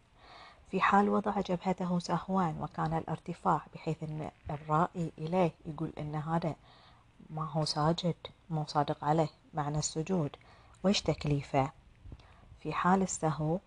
في 0.72 0.82
حال 0.82 1.10
وضع 1.10 1.42
جبهته 1.42 2.00
سهوا 2.00 2.54
وكان 2.62 2.98
الارتفاع 2.98 3.62
بحيث 3.74 4.04
أن 4.04 4.32
الرائي 4.50 5.12
إليه 5.18 5.52
يقول 5.66 5.94
أن 5.98 6.16
هذا 6.16 6.56
ما 7.30 7.46
هو 7.52 7.66
ساجد 7.66 8.16
مو 8.50 8.66
صادق 8.68 9.04
عليه 9.04 9.30
معنى 9.54 9.80
السجود. 9.80 10.36
وإيش 10.84 11.02
تكليفه؟ 11.02 11.72
في 12.60 12.74
حال 12.74 13.02
السهو 13.02 13.60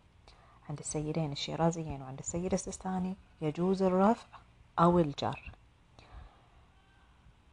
عند 0.69 0.79
السيدين 0.79 1.33
الشيرازيين 1.33 2.03
وعند 2.03 2.19
السيد 2.19 2.53
السيستاني 2.53 3.17
يجوز 3.41 3.83
الرفع 3.83 4.27
أو 4.81 4.99
الجر. 4.99 5.53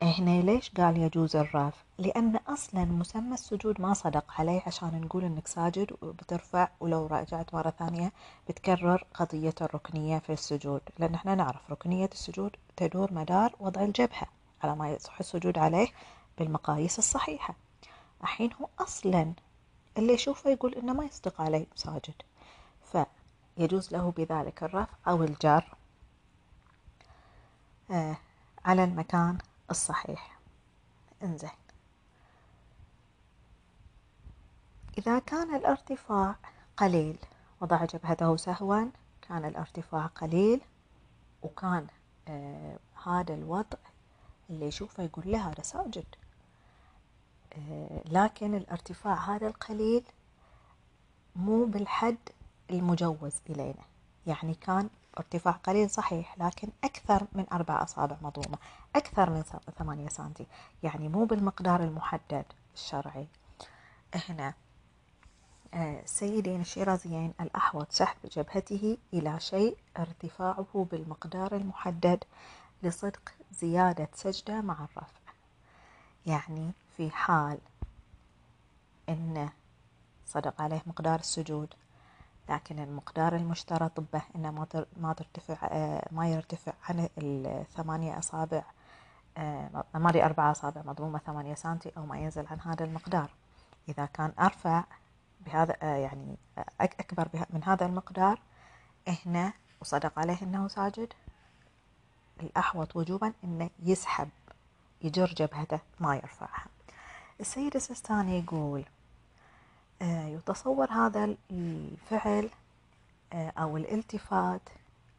هنا 0.02 0.42
ليش 0.42 0.70
قال 0.70 0.98
يجوز 0.98 1.36
الرفع 1.36 1.78
لأن 1.98 2.36
أصلا 2.36 2.86
مسمى 2.86 3.34
السجود 3.34 3.82
ما 3.82 3.94
صدق 3.94 4.26
عليه 4.40 4.62
عشان 4.68 5.02
نقول 5.02 5.24
إنك 5.24 5.48
ساجد 5.48 5.92
وبترفع 6.02 6.70
ولو 6.80 7.06
رجعت 7.08 7.54
مرة 7.54 7.70
ثانية 7.70 8.12
بتكرر 8.50 9.06
قضية 9.14 9.54
الركنية 9.62 10.20
في 10.20 10.34
السجود. 10.34 10.82
لأن 11.00 11.14
إحنا 11.14 11.36
نعرف 11.36 11.72
ركنية 11.72 12.10
السجود 12.14 12.56
تدور 12.78 13.14
مدار 13.14 13.56
وضع 13.60 13.84
الجبهة 13.84 14.28
على 14.64 14.76
ما 14.76 14.90
يصح 14.90 15.20
السجود 15.20 15.58
عليه 15.58 15.88
بالمقاييس 16.38 17.00
الصحيحة. 17.00 17.56
الحين 18.22 18.54
هو 18.54 18.68
أصلا 18.80 19.34
اللي 19.98 20.14
يشوفه 20.14 20.50
يقول 20.50 20.76
إنه 20.76 20.94
ما 20.94 21.06
يصدق 21.06 21.42
عليه 21.42 21.66
ساجد. 21.76 22.16
فيجوز 22.92 23.92
له 23.92 24.14
بذلك 24.18 24.64
الرفع 24.64 24.94
أو 25.08 25.24
الجر 25.24 25.77
على 28.66 28.84
المكان 28.84 29.38
الصحيح. 29.72 30.40
انزين. 31.24 31.50
إذا 34.98 35.20
كان 35.20 35.56
الارتفاع 35.56 36.36
قليل 36.78 37.18
وضع 37.62 37.86
جبهته 37.86 38.38
سهوا 38.38 38.86
كان 39.22 39.46
الارتفاع 39.46 40.06
قليل 40.06 40.62
وكان 41.44 41.88
آه 42.28 42.80
هذا 43.06 43.34
الوضع 43.34 43.78
اللي 44.50 44.66
يشوفه 44.66 45.04
يقول 45.04 45.32
له 45.32 45.50
هذا 45.50 45.62
ساجد. 45.62 46.06
آه 47.54 48.02
لكن 48.06 48.56
الارتفاع 48.56 49.16
هذا 49.16 49.48
القليل 49.48 50.04
مو 51.36 51.66
بالحد 51.66 52.18
المجوز 52.70 53.34
إلينا. 53.50 53.86
يعني 54.28 54.54
كان 54.54 54.90
ارتفاع 55.18 55.54
قليل 55.54 55.90
صحيح 55.90 56.38
لكن 56.38 56.70
أكثر 56.84 57.28
من 57.32 57.46
أربع 57.52 57.84
أصابع 57.84 58.18
مضمومة 58.22 58.58
أكثر 58.96 59.30
من 59.30 59.44
ثمانية 59.80 60.10
سنتي 60.10 60.48
يعني 60.84 61.10
مو 61.10 61.26
بالمقدار 61.26 61.84
المحدد 61.84 62.46
الشرعي. 62.74 63.28
هنا 64.30 64.54
آه، 65.74 66.02
الشيرازيين 66.62 67.34
الأحوط 67.42 67.92
سحب 67.92 68.18
جبهته 68.32 68.98
إلى 69.14 69.40
شيء 69.40 69.78
ارتفاعه 70.00 70.88
بالمقدار 70.92 71.56
المحدد 71.56 72.24
لصدق 72.84 73.34
زيادة 73.52 74.10
سجدة 74.14 74.62
مع 74.62 74.74
الرفع. 74.74 75.18
يعني 76.26 76.72
في 76.98 77.12
حال 77.12 77.58
أن 79.10 79.50
صدق 80.26 80.62
عليه 80.62 80.82
مقدار 80.86 81.20
السجود 81.20 81.74
لكن 82.50 82.80
المقدار 82.80 83.36
المشترط 83.36 84.00
به 84.14 84.22
أنه 84.36 84.68
ما 84.98 85.14
ترتفع 85.14 85.68
آه، 85.72 86.08
ما 86.12 86.30
يرتفع 86.30 86.74
عن 86.90 87.10
الثمانية 87.18 88.18
أصابع 88.18 88.64
آه، 89.38 89.84
ما 89.94 90.26
أربعة 90.26 90.52
أصابع 90.52 90.82
مضمومة 90.86 91.20
ثمانية 91.20 91.54
سنتي 91.54 91.92
أو 91.98 92.06
ما 92.06 92.18
ينزل 92.18 92.48
عن 92.48 92.60
هذا 92.60 92.86
المقدار. 92.86 93.30
إذا 93.90 94.06
كان 94.06 94.32
أرفع 94.40 94.84
بهذا 95.46 95.76
آه، 95.82 95.96
يعني 95.96 96.38
أكبر 96.82 97.28
من 97.50 97.64
هذا 97.64 97.86
المقدار 97.86 98.40
هنا 99.26 99.54
وصدق 99.82 100.20
عليه 100.20 100.42
أنه 100.42 100.68
ساجد 100.68 101.14
الأحوط 102.40 102.96
وجوبا 102.96 103.34
أنه 103.44 103.70
يسحب 103.80 104.30
يجر 105.02 105.34
جبهته 105.38 105.80
ما 106.00 106.16
يرفعها. 106.16 106.66
السيد 107.40 107.76
السيستاني 107.76 108.40
يقول 108.40 108.86
يتصور 110.02 110.92
هذا 110.92 111.36
الفعل 111.52 112.50
آه، 113.34 113.54
أو 113.58 113.78
الالتفات 113.78 114.62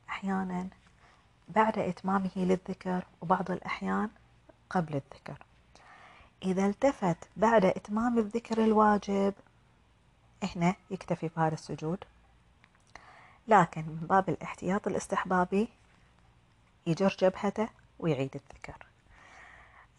أحيانا 0.09 0.69
بعد 1.49 1.79
إتمامه 1.79 2.31
للذكر 2.37 3.05
وبعض 3.21 3.51
الأحيان 3.51 4.11
قبل 4.71 4.95
الذكر. 4.95 5.39
إذا 6.43 6.67
التفت 6.67 7.17
بعد 7.37 7.65
إتمام 7.65 8.19
الذكر 8.19 8.65
الواجب 8.65 9.35
هنا 10.43 10.75
يكتفي 10.91 11.29
بهذا 11.37 11.55
السجود. 11.55 12.05
لكن 13.49 13.81
من 13.81 14.07
باب 14.07 14.29
الاحتياط 14.29 14.87
الاستحبابي 14.87 15.69
يجر 16.87 17.17
جبهته 17.21 17.69
ويعيد 17.99 18.35
الذكر. 18.35 18.87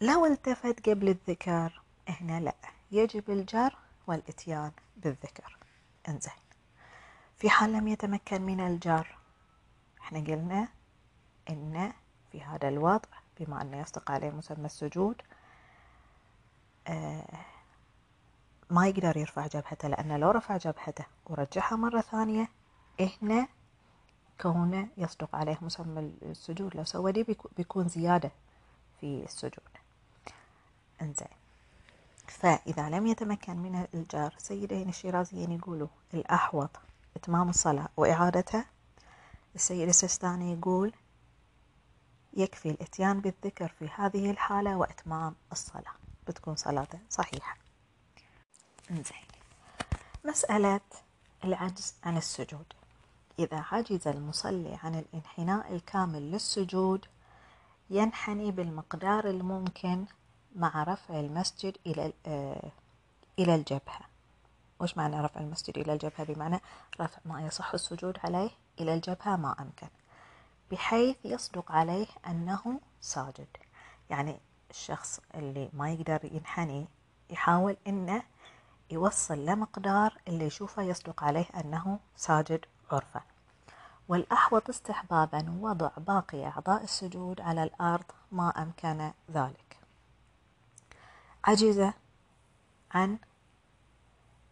لو 0.00 0.26
التفت 0.26 0.88
قبل 0.88 1.08
الذكر 1.08 1.82
هنا 2.08 2.40
لا. 2.40 2.54
يجب 2.92 3.30
الجر 3.30 3.74
والإتيان 4.10 4.72
بالذكر. 4.96 5.56
انزين. 6.08 6.32
في 7.36 7.50
حال 7.50 7.72
لم 7.72 7.88
يتمكن 7.88 8.42
من 8.42 8.60
الجر 8.60 9.18
إحنا 10.00 10.18
قلنا 10.20 10.68
إن 11.50 11.92
في 12.32 12.42
هذا 12.42 12.68
الوضع 12.68 13.08
بما 13.40 13.62
أنه 13.62 13.80
يصدق 13.80 14.10
عليه 14.10 14.30
مسمى 14.30 14.66
السجود 14.66 15.22
آه 16.86 17.24
ما 18.70 18.86
يقدر 18.88 19.16
يرفع 19.16 19.46
جبهته 19.46 19.88
لأنه 19.88 20.16
لو 20.16 20.30
رفع 20.30 20.56
جبهته 20.56 21.04
ورجعها 21.26 21.76
مرة 21.76 22.00
ثانية 22.00 22.48
هنا 23.00 23.48
كونه 24.40 24.88
يصدق 24.96 25.36
عليه 25.36 25.58
مسمى 25.62 26.00
السجود 26.22 26.76
لو 26.76 26.84
سوى 26.84 27.12
دي 27.12 27.26
بيكون 27.56 27.88
زيادة 27.88 28.30
في 29.00 29.24
السجود. 29.24 29.68
انزين. 31.02 31.39
فإذا 32.30 32.88
لم 32.88 33.06
يتمكن 33.06 33.56
من 33.56 33.86
الجار 33.94 34.34
سيدين 34.38 34.88
الشيرازيين 34.88 35.52
يقولوا 35.52 35.88
الأحوط 36.14 36.70
إتمام 37.16 37.48
الصلاة 37.48 37.88
وإعادتها 37.96 38.64
السيد 39.54 39.88
السيستاني 39.88 40.52
يقول 40.52 40.92
يكفي 42.32 42.70
الإتيان 42.70 43.20
بالذكر 43.20 43.68
في 43.78 43.88
هذه 43.96 44.30
الحالة 44.30 44.76
وإتمام 44.76 45.34
الصلاة. 45.52 45.92
بتكون 46.28 46.56
صلاته 46.56 46.98
صحيحة. 47.10 47.56
إنزين. 48.90 49.26
مسألة 50.24 50.80
العجز 51.44 51.94
عن 52.04 52.16
السجود. 52.16 52.66
إذا 53.38 53.64
عجز 53.72 54.08
المصلي 54.08 54.78
عن 54.82 54.94
الانحناء 54.94 55.74
الكامل 55.74 56.30
للسجود 56.30 57.06
ينحني 57.90 58.50
بالمقدار 58.50 59.30
الممكن 59.30 60.04
مع 60.56 60.82
رفع 60.82 61.20
المسجد 61.20 61.76
إلى 61.86 62.12
آه، 62.26 62.70
إلى 63.38 63.54
الجبهة. 63.54 64.00
وش 64.80 64.96
معنى 64.96 65.20
رفع 65.20 65.40
المسجد 65.40 65.78
إلى 65.78 65.92
الجبهة؟ 65.92 66.24
بمعنى 66.24 66.60
رفع 67.00 67.18
ما 67.24 67.46
يصح 67.46 67.74
السجود 67.74 68.18
عليه 68.24 68.50
إلى 68.80 68.94
الجبهة 68.94 69.36
ما 69.36 69.56
أمكن. 69.60 69.88
بحيث 70.70 71.16
يصدق 71.24 71.72
عليه 71.72 72.06
أنه 72.26 72.80
ساجد. 73.00 73.56
يعني 74.10 74.40
الشخص 74.70 75.20
اللي 75.34 75.70
ما 75.72 75.90
يقدر 75.92 76.20
ينحني 76.24 76.86
يحاول 77.30 77.76
أنه 77.86 78.22
يوصل 78.90 79.44
لمقدار 79.44 80.18
اللي 80.28 80.44
يشوفه 80.44 80.82
يصدق 80.82 81.24
عليه 81.24 81.46
أنه 81.60 81.98
ساجد 82.16 82.64
عرفا 82.92 83.22
والأحوط 84.08 84.68
استحبابا 84.68 85.58
وضع 85.60 85.90
باقي 85.96 86.46
أعضاء 86.46 86.84
السجود 86.84 87.40
على 87.40 87.62
الأرض 87.62 88.04
ما 88.32 88.48
أمكن 88.62 89.10
ذلك. 89.30 89.69
عجز 91.44 91.92
عن 92.90 93.18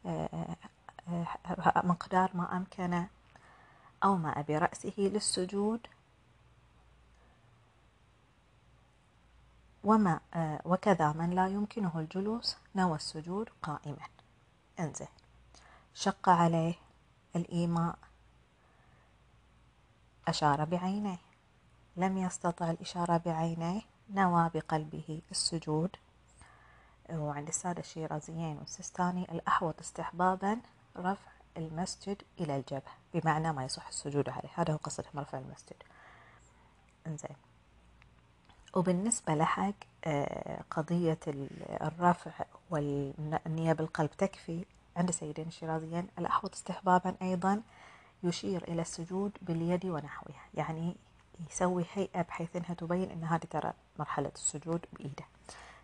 آه، 0.07 0.57
آه، 1.09 1.83
مقدار 1.85 2.31
ما 2.35 2.57
أمكن 2.57 3.07
أومأ 4.05 4.43
برأسه 4.43 4.95
للسجود. 4.99 5.87
وما 9.85 10.21
آه، 10.35 10.61
وكذا 10.65 11.13
من 11.13 11.31
لا 11.31 11.47
يمكنه 11.49 11.99
الجلوس 11.99 12.57
نوى 12.75 12.97
السجود 12.97 13.49
قائما. 13.63 14.07
انزين. 14.81 15.09
شق 15.95 16.29
عليه 16.29 16.75
الإيماء. 17.37 17.99
أشار 20.29 20.65
بعينيه. 20.65 21.19
لم 21.97 22.19
يستطع 22.19 22.71
الإشارة 22.71 23.17
بعينيه. 23.17 23.83
نوى 24.11 24.51
بقلبه 24.55 25.23
السجود. 25.31 25.97
وعند 27.13 27.49
السادة 27.49 27.81
الشيرازيين 27.81 28.59
والسستاني 28.59 29.27
الأحوط 29.33 29.81
استحبابا 29.81 30.59
رفع 30.97 31.31
المسجد 31.57 32.23
إلى 32.41 32.57
الجبهة 32.57 32.95
بمعنى 33.15 33.53
ما 33.53 33.65
يصح 33.65 33.89
السجود 33.89 34.29
عليه. 34.29 34.49
هذا 34.55 34.73
هو 34.73 34.77
قصدهم 34.77 35.21
رفع 35.21 35.39
المسجد. 35.39 35.77
إنزين. 37.07 37.37
وبالنسبة 38.75 39.35
لحق 39.35 39.75
آه، 40.05 40.61
قضية 40.71 41.19
الرفع 41.83 42.45
والنية 42.71 43.73
بالقلب 43.73 44.11
تكفي 44.11 44.65
عند 44.97 45.11
سيدين 45.11 45.47
الشيرازيين 45.47 46.09
الأحوط 46.19 46.53
استحبابا 46.55 47.15
أيضا 47.23 47.63
يشير 48.23 48.65
إلى 48.69 48.83
السجود 48.83 49.33
باليد 49.43 49.87
ونحوها 49.87 50.43
يعني 50.55 50.97
يسوي 51.51 51.85
هيئة 51.95 52.23
بحيث 52.23 52.57
أنها 52.57 52.75
تبين 52.75 53.11
أن 53.11 53.25
هذه 53.25 53.45
ترى 53.51 53.73
مرحلة 53.99 54.33
السجود 54.35 54.87
بإيده. 54.93 55.25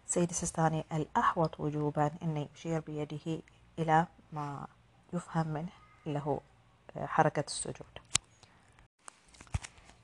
سيد 0.07 0.31
السيستاني 0.31 0.85
الأحوط 0.93 1.61
وجوبا 1.61 2.11
أنه 2.23 2.49
يشير 2.55 2.81
بيده 2.81 3.43
إلى 3.79 4.07
ما 4.33 4.67
يفهم 5.13 5.47
منه 5.49 5.73
اللي 6.07 6.19
هو 6.19 6.41
حركة 6.97 7.45
السجود. 7.47 7.99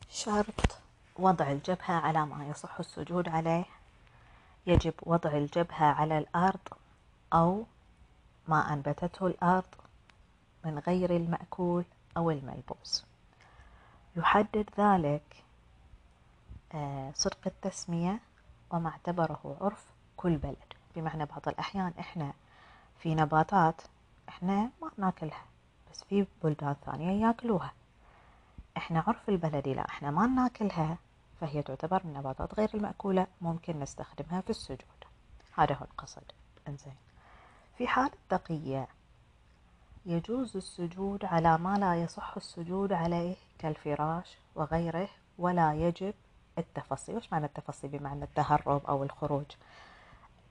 شرط 0.09 0.79
وضع 1.19 1.51
الجبهة 1.53 1.95
على 1.95 2.27
ما 2.27 2.47
يصح 2.47 2.79
السجود 2.79 3.29
عليه. 3.29 3.65
يجب 4.67 4.95
وضع 5.03 5.31
الجبهة 5.31 5.87
على 5.87 6.19
الأرض 6.19 6.69
أو 7.33 7.65
ما 8.49 8.73
أنبتته 8.73 9.27
الأرض 9.27 9.75
من 10.65 10.79
غير 10.79 11.17
المأكول 11.17 11.85
أو 12.17 12.31
الملبوس. 12.31 13.05
يحدد 14.17 14.71
ذلك 14.79 15.45
آه، 16.75 17.13
صدق 17.15 17.39
التسمية 17.47 18.21
وما 18.71 18.91
اعتبره 18.91 19.57
عرف 19.61 19.85
كل 20.17 20.37
بلد. 20.37 20.57
بمعنى 20.97 21.25
بعض 21.25 21.49
الأحيان 21.49 21.93
إحنا 21.99 22.33
في 22.99 23.15
نباتات 23.15 23.83
إحنا 24.29 24.71
ما 24.83 24.91
ناكلها 24.99 25.45
بس 25.91 26.05
في 26.05 26.27
بلدان 26.45 26.77
ثانية 26.87 27.27
ياكلوها. 27.27 27.73
إحنا 28.77 29.05
عرف 29.07 29.29
البلدي 29.29 29.75
لا 29.75 29.89
إحنا 29.89 30.11
ما 30.11 30.27
ناكلها 30.27 30.97
فهي 31.41 31.63
تعتبر 31.63 32.01
من 32.05 32.11
النباتات 32.11 32.55
غير 32.55 32.71
المأكولة 32.75 33.27
ممكن 33.41 33.81
نستخدمها 33.81 34.41
في 34.41 34.51
السجود. 34.51 35.05
هذا 35.55 35.75
هو 35.75 35.85
القصد. 35.85 36.33
إنزين. 36.69 36.95
في 37.79 37.87
حال 37.89 38.11
التقية 38.13 38.89
يجوز 40.07 40.57
السجود 40.57 41.25
على 41.25 41.59
ما 41.59 41.75
لا 41.79 42.03
يصح 42.03 42.37
السجود 42.37 42.93
عليه 42.93 43.37
كالفراش 43.59 44.37
وغيره 44.55 45.09
ولا 45.39 45.75
يجب 45.75 46.15
التفصي 46.59 47.17
وش 47.17 47.33
معنى 47.33 47.47
التفصي 47.47 47.89
بمعنى 47.89 48.25
التهرب 48.25 48.87
أو 48.87 49.03
الخروج. 49.03 49.45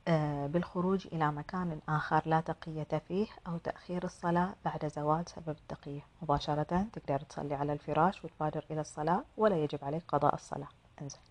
آه، 0.07 0.47
بالخروج 0.47 1.07
إلى 1.07 1.31
مكان 1.31 1.79
آخر 1.89 2.21
لا 2.25 2.41
تقية 2.41 3.01
فيه 3.07 3.27
أو 3.47 3.57
تأخير 3.57 4.03
الصلاة 4.03 4.55
بعد 4.65 4.87
زوال 4.87 5.23
سبب 5.29 5.49
التقية. 5.49 6.01
مباشرة 6.21 6.87
تقدر 6.93 7.19
تصلي 7.19 7.55
على 7.55 7.73
الفراش 7.73 8.25
وتبادر 8.25 8.65
إلى 8.71 8.81
الصلاة 8.81 9.23
ولا 9.37 9.63
يجب 9.63 9.79
عليك 9.83 10.03
قضاء 10.07 10.35
الصلاة. 10.35 10.67
انزين. 11.01 11.21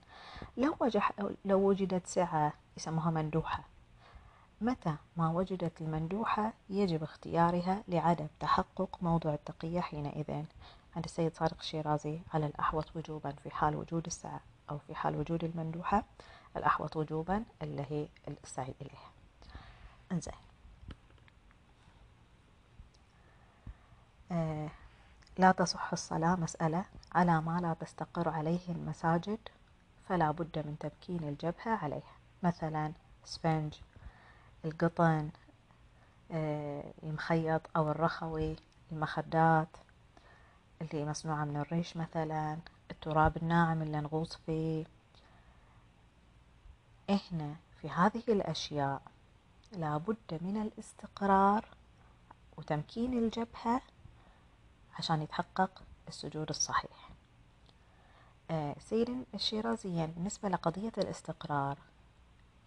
لو, 0.57 0.75
وجح 0.81 1.13
لو 1.45 1.69
وجدت 1.69 2.07
سعة 2.07 2.53
يسموها 2.77 3.11
مندوحة 3.11 3.65
متى 4.61 4.95
ما 5.17 5.31
وجدت 5.31 5.81
المندوحة 5.81 6.53
يجب 6.71 7.03
اختيارها 7.03 7.83
لعدم 7.89 8.27
تحقق 8.41 8.99
موضوع 9.03 9.35
التقية 9.35 9.81
حينئذ؟ 9.81 10.45
عند 10.97 11.05
السيد 11.05 11.35
صادق 11.35 11.57
الشيرازي 11.61 12.21
على 12.35 12.47
الأحوط 12.47 12.97
وجوبا 12.97 13.31
في 13.33 13.51
حال 13.51 13.77
وجود 13.77 14.07
السعة. 14.07 14.41
أو 14.71 14.79
في 14.79 14.95
حال 14.95 15.17
وجود 15.17 15.45
المندوحة 15.45 16.05
الأحوط 16.57 16.97
وجوبا 16.97 17.45
اللي 17.63 17.85
هي 17.91 18.09
السعي 18.29 18.75
إليها. 18.83 19.11
إنزين. 20.13 20.35
آه 24.33 24.69
لا 25.39 25.53
تصح 25.53 25.93
الصلاة 25.93 26.37
مسألة 26.37 26.85
على 27.13 27.41
ما 27.41 27.61
لا 27.61 27.75
تستقر 27.75 28.29
عليه 28.29 28.69
المساجد 28.69 29.39
فلا 30.09 30.31
بد 30.31 30.59
من 30.67 30.77
تمكين 30.81 31.29
الجبهة 31.29 31.77
عليها. 31.85 32.17
مثلا 32.43 32.93
سفنج 33.25 33.75
القطن 34.65 35.31
آه 36.33 36.85
المخيط 37.03 37.63
أو 37.77 37.91
الرخوي 37.91 38.57
المخدات 38.93 39.69
اللي 40.83 41.05
مصنوعة 41.05 41.45
من 41.45 41.57
الريش 41.57 41.97
مثلا. 41.97 42.59
التراب 42.91 43.37
الناعم 43.37 43.83
اللي 43.83 44.01
نغوص 44.01 44.37
فيه. 44.37 44.85
إحنا 47.11 47.57
في 47.81 47.91
هذه 47.91 48.23
الأشياء 48.29 49.03
لابد 49.73 50.39
من 50.41 50.63
الاستقرار 50.63 51.65
وتمكين 52.57 53.19
الجبهة 53.19 53.83
عشان 54.99 55.23
يتحقق 55.23 55.83
السجود 56.09 56.49
الصحيح. 56.49 57.11
آه 58.51 58.77
سيد 58.79 59.25
الشيرازي 59.35 60.07
بالنسبة 60.07 60.49
لقضية 60.49 60.93
الاستقرار 60.99 61.79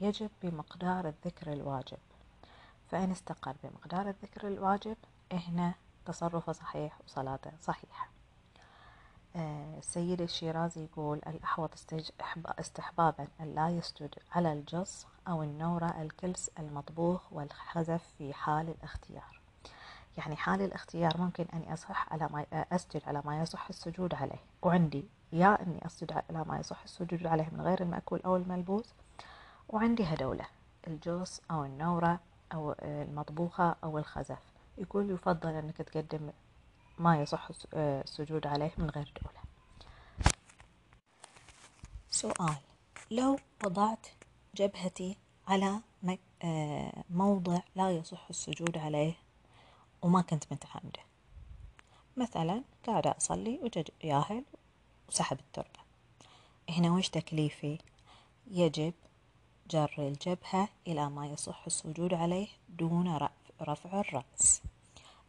يجب 0.01 0.29
بمقدار 0.43 1.07
الذكر 1.07 1.53
الواجب. 1.53 1.97
فإن 2.91 3.11
استقر 3.11 3.55
بمقدار 3.63 4.09
الذكر 4.09 4.47
الواجب 4.47 4.97
هنا 5.31 5.73
تصرفه 6.05 6.51
صحيح 6.51 6.99
وصلاته 7.05 7.51
صحيحة. 7.61 8.07
السيد 9.35 10.21
الشيرازي 10.21 10.83
يقول 10.83 11.17
الأحوط 11.27 11.71
استحبابا 12.59 13.27
لا 13.39 13.69
يسجد 13.69 14.15
على 14.31 14.53
الجص 14.53 15.07
أو 15.27 15.43
النورة 15.43 16.01
الكلس 16.01 16.51
المطبوخ 16.59 17.33
والخزف 17.33 18.13
في 18.17 18.33
حال 18.33 18.69
الاختيار. 18.69 19.41
يعني 20.17 20.35
حال 20.35 20.61
الاختيار 20.61 21.17
ممكن 21.17 21.45
أني 21.53 21.73
أصح 21.73 22.13
على 22.13 22.27
ما 22.31 22.45
أسجد 22.53 23.01
على 23.07 23.21
ما 23.25 23.41
يصح 23.41 23.67
السجود 23.69 24.13
عليه. 24.13 24.39
وعندي 24.61 25.05
يا 25.31 25.61
أني 25.61 25.85
أسجد 25.85 26.11
على 26.11 26.43
ما 26.45 26.59
يصح 26.59 26.83
السجود 26.83 27.27
عليه 27.27 27.49
من 27.51 27.61
غير 27.61 27.81
المأكول 27.81 28.21
أو 28.25 28.35
الملبوس. 28.35 28.93
وعندي 29.69 30.03
هدولة 30.03 30.45
الجوص 30.87 31.41
أو 31.51 31.65
النورة 31.65 32.19
أو 32.53 32.75
المطبوخة 32.81 33.75
أو 33.83 33.97
الخزف. 33.97 34.39
يقول 34.77 35.11
يفضل 35.11 35.49
أنك 35.49 35.77
تقدم 35.77 36.29
ما 37.01 37.21
يصح 37.21 37.49
السجود 37.73 38.47
عليه 38.47 38.71
من 38.77 38.89
غير 38.89 39.13
دولة. 39.21 39.41
سؤال. 42.09 42.57
لو 43.11 43.39
وضعت 43.65 44.07
جبهتي 44.55 45.17
على 45.47 45.79
آه، 46.43 47.03
موضع 47.09 47.59
لا 47.75 47.91
يصح 47.91 48.27
السجود 48.29 48.77
عليه 48.77 49.13
وما 50.01 50.21
كنت 50.21 50.43
متعمدة. 50.51 50.99
مثلا 52.17 52.63
قاعدة 52.87 53.15
أصلي 53.17 53.59
وجد 53.63 53.89
ياهل 54.03 54.43
وسحب 55.09 55.39
التربة 55.39 55.79
هنا 56.69 56.91
وش 56.91 57.09
تكليفي؟ 57.09 57.77
يجب 58.47 58.93
جر 59.69 59.93
الجبهة 59.97 60.69
إلى 60.87 61.09
ما 61.09 61.27
يصح 61.27 61.63
السجود 61.65 62.13
عليه 62.13 62.47
دون 62.69 63.27
رفع 63.61 63.99
الرأس. 63.99 64.61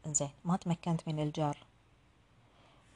زين 0.07 0.31
ما 0.45 0.57
تمكنت 0.57 1.09
من 1.09 1.21
الجر 1.21 1.62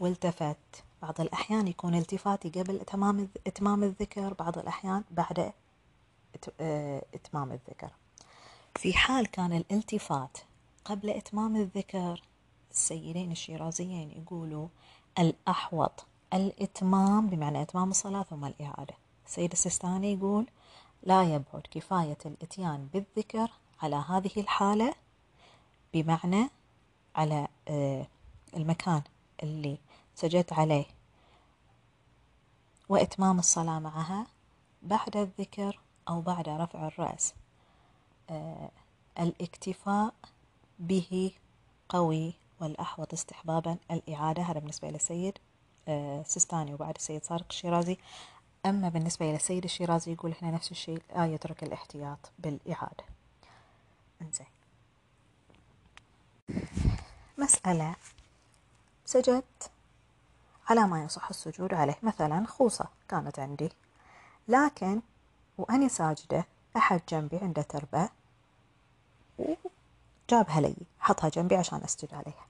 والتفت. 0.01 0.57
بعض 1.03 1.21
الأحيان 1.21 1.69
يكون 1.69 1.95
التفاتي 1.95 2.49
قبل 2.49 2.81
تمام 2.81 3.29
إتمام 3.47 3.83
الذكر 3.85 4.35
بعض 4.35 4.59
الأحيان 4.59 5.05
بعد 5.11 5.53
آه، 6.61 7.03
إتمام 7.15 7.53
الذكر. 7.53 7.91
في 8.75 8.93
حال 8.95 9.27
كان 9.27 9.53
الالتفات 9.53 10.39
قبل 10.85 11.11
إتمام 11.11 11.57
الذكر 11.57 12.23
السيدين 12.71 13.33
الشيرازيين 13.33 14.11
يقولوا 14.11 14.69
الأحوط 15.19 16.07
الإتمام 16.35 17.27
بمعنى 17.27 17.63
إتمام 17.63 17.91
الصلاة 17.91 18.23
ثم 18.23 18.45
الإعادة. 18.45 18.95
السيد 19.27 19.53
السيستاني 19.53 20.13
يقول 20.13 20.47
لا 21.03 21.23
يبعد 21.23 21.63
كفاية 21.71 22.19
الإتيان 22.27 22.89
بالذكر 22.93 23.51
على 23.83 23.97
هذه 23.97 24.31
الحالة 24.37 24.95
بمعنى 25.95 26.51
على 27.17 27.49
آه، 27.69 28.07
المكان 28.57 29.03
اللي 29.43 29.79
سجدت 30.17 30.53
عليه. 30.53 30.87
وإتمام 32.89 33.39
الصلاة 33.39 33.79
معها 33.79 34.27
بعد 34.83 35.17
الذكر 35.17 35.81
أو 36.09 36.21
بعد 36.21 36.49
رفع 36.49 36.87
الرأس. 36.87 37.35
آه 38.31 38.71
الاكتفاء 39.19 40.15
به 40.79 41.33
قوي 41.89 42.35
والأحوط 42.61 43.13
استحبابا. 43.13 43.77
الإعادة 43.91 44.43
هذا 44.43 44.59
بالنسبة 44.59 44.91
للسيد 44.91 45.39
آه 45.89 46.23
سيستاني 46.23 46.75
وبعد 46.75 46.95
السيد 46.97 47.25
صارق 47.25 47.47
الشيرازي. 47.51 47.99
أما 48.67 48.89
بالنسبة 48.89 49.27
إلى 49.27 49.37
السيد 49.37 49.65
الشيرازي 49.65 50.13
يقول 50.13 50.35
هنا 50.43 50.51
نفس 50.51 50.71
الشيء 50.71 51.03
لا 51.17 51.27
يترك 51.27 51.63
الاحتياط 51.63 52.31
بالإعادة. 52.39 53.05
إنزين. 54.23 54.47
مسألة. 57.39 57.97
سجدت 59.05 59.71
على 60.71 60.87
ما 60.87 61.05
يصح 61.05 61.29
السجود 61.29 61.75
عليه. 61.75 61.99
مثلا 62.03 62.47
خوصة 62.47 62.87
كانت 63.09 63.39
عندي. 63.39 63.73
لكن 64.49 65.01
وأني 65.59 65.89
ساجدة 65.89 66.47
أحد 66.77 67.01
جنبي 67.09 67.39
عنده 67.39 67.63
تربة 67.63 68.09
وجابها 69.39 70.61
لي 70.61 70.77
حطها 71.01 71.29
جنبي 71.29 71.57
عشان 71.57 71.81
أسجد 71.85 72.15
عليها. 72.15 72.47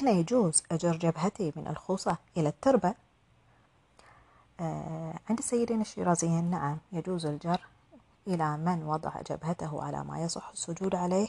هنا 0.00 0.10
يجوز 0.10 0.62
أجر 0.72 0.96
جبهتي 0.96 1.52
من 1.56 1.66
الخوصة 1.68 2.16
إلى 2.36 2.48
التربة. 2.48 2.94
آه 4.60 5.14
عند 5.30 5.38
السيدين 5.38 5.80
الشيرازيين 5.80 6.50
نعم 6.50 6.78
يجوز 6.92 7.26
الجر 7.26 7.60
إلى 8.26 8.56
من 8.56 8.82
وضع 8.82 9.20
جبهته 9.30 9.84
على 9.84 10.04
ما 10.04 10.20
يصح 10.20 10.48
السجود 10.48 10.94
عليه 10.94 11.28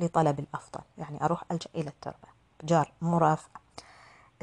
لطلب 0.00 0.38
الأفضل 0.38 0.80
يعني 0.98 1.24
أروح 1.24 1.44
ألجأ 1.50 1.70
إلى 1.74 1.88
التربة. 1.88 2.28
جر 2.64 2.92
مرافع 3.02 3.48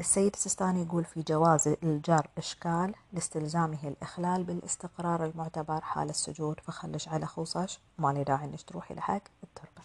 السيد 0.00 0.32
السيستاني 0.34 0.82
يقول 0.82 1.04
في 1.04 1.22
جواز 1.22 1.68
الجر 1.68 2.26
إشكال 2.38 2.94
لاستلزامه 3.12 3.78
الإخلال 3.84 4.44
بالاستقرار 4.44 5.24
المعتبر 5.24 5.80
حال 5.80 6.10
السجود. 6.10 6.60
فخلش 6.60 7.08
على 7.08 7.26
خوصش 7.26 7.80
ما 7.98 8.12
لي 8.12 8.24
داعي 8.24 8.44
إنك 8.44 8.62
تروحي 8.62 8.94
لحق 8.94 9.22
التربة. 9.42 9.82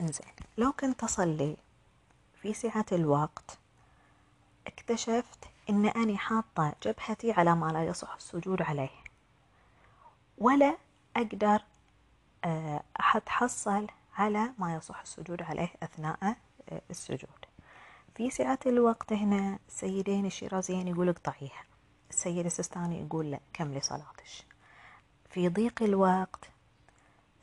إنزين. 0.00 0.26
لو 0.58 0.72
كنت 0.72 1.04
أصلي 1.04 1.56
في 2.42 2.54
سعة 2.54 2.86
الوقت 2.92 3.58
اكتشفت 4.66 5.38
إن 5.70 5.86
أني 5.86 6.18
حاطة 6.18 6.74
جبهتي 6.82 7.32
على 7.32 7.54
ما 7.54 7.66
لا 7.66 7.84
يصح 7.84 8.14
السجود 8.14 8.62
عليه. 8.62 9.04
ولا 10.38 10.76
أقدر 11.16 11.62
آه، 12.44 12.82
أتحصل 12.96 13.86
على 14.16 14.52
ما 14.58 14.74
يصح 14.74 15.00
السجود 15.00 15.42
عليه 15.42 15.72
أثناء 15.82 16.36
آه، 16.68 16.82
السجود. 16.90 17.43
في 18.14 18.30
سعة 18.30 18.58
الوقت 18.66 19.12
هنا 19.12 19.58
السيدين 19.68 20.26
الشيرازيين 20.26 20.88
يقول 20.88 21.08
اقطعيها 21.08 21.64
السيد 22.10 22.46
السستاني 22.46 23.00
يقول 23.00 23.30
لا 23.30 23.40
كملي 23.52 23.80
صلاتش 23.80 24.46
في 25.30 25.48
ضيق 25.48 25.82
الوقت 25.82 26.54